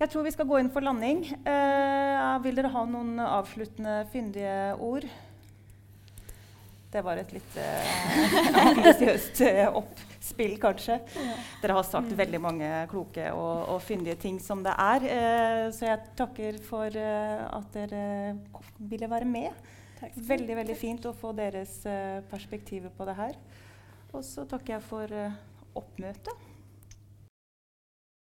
[0.00, 1.24] Jeg tror vi skal gå inn for landing.
[1.48, 5.06] Eh, vil dere ha noen avsluttende fyndige ord?
[6.94, 8.34] Det var et litt uh,
[8.68, 11.00] ambisiøst uh, oppspill, kanskje.
[11.58, 12.18] Dere har sagt mm.
[12.20, 15.06] veldig mange kloke og, og, fyndige ting som det er.
[15.08, 18.04] Uh, så jeg takker for at dere
[18.78, 19.66] ville være med.
[20.14, 21.80] Veldig veldig fint å få deres
[22.30, 23.38] perspektiver på det her.
[24.14, 25.18] Og så takker jeg for
[25.74, 26.53] oppmøtet.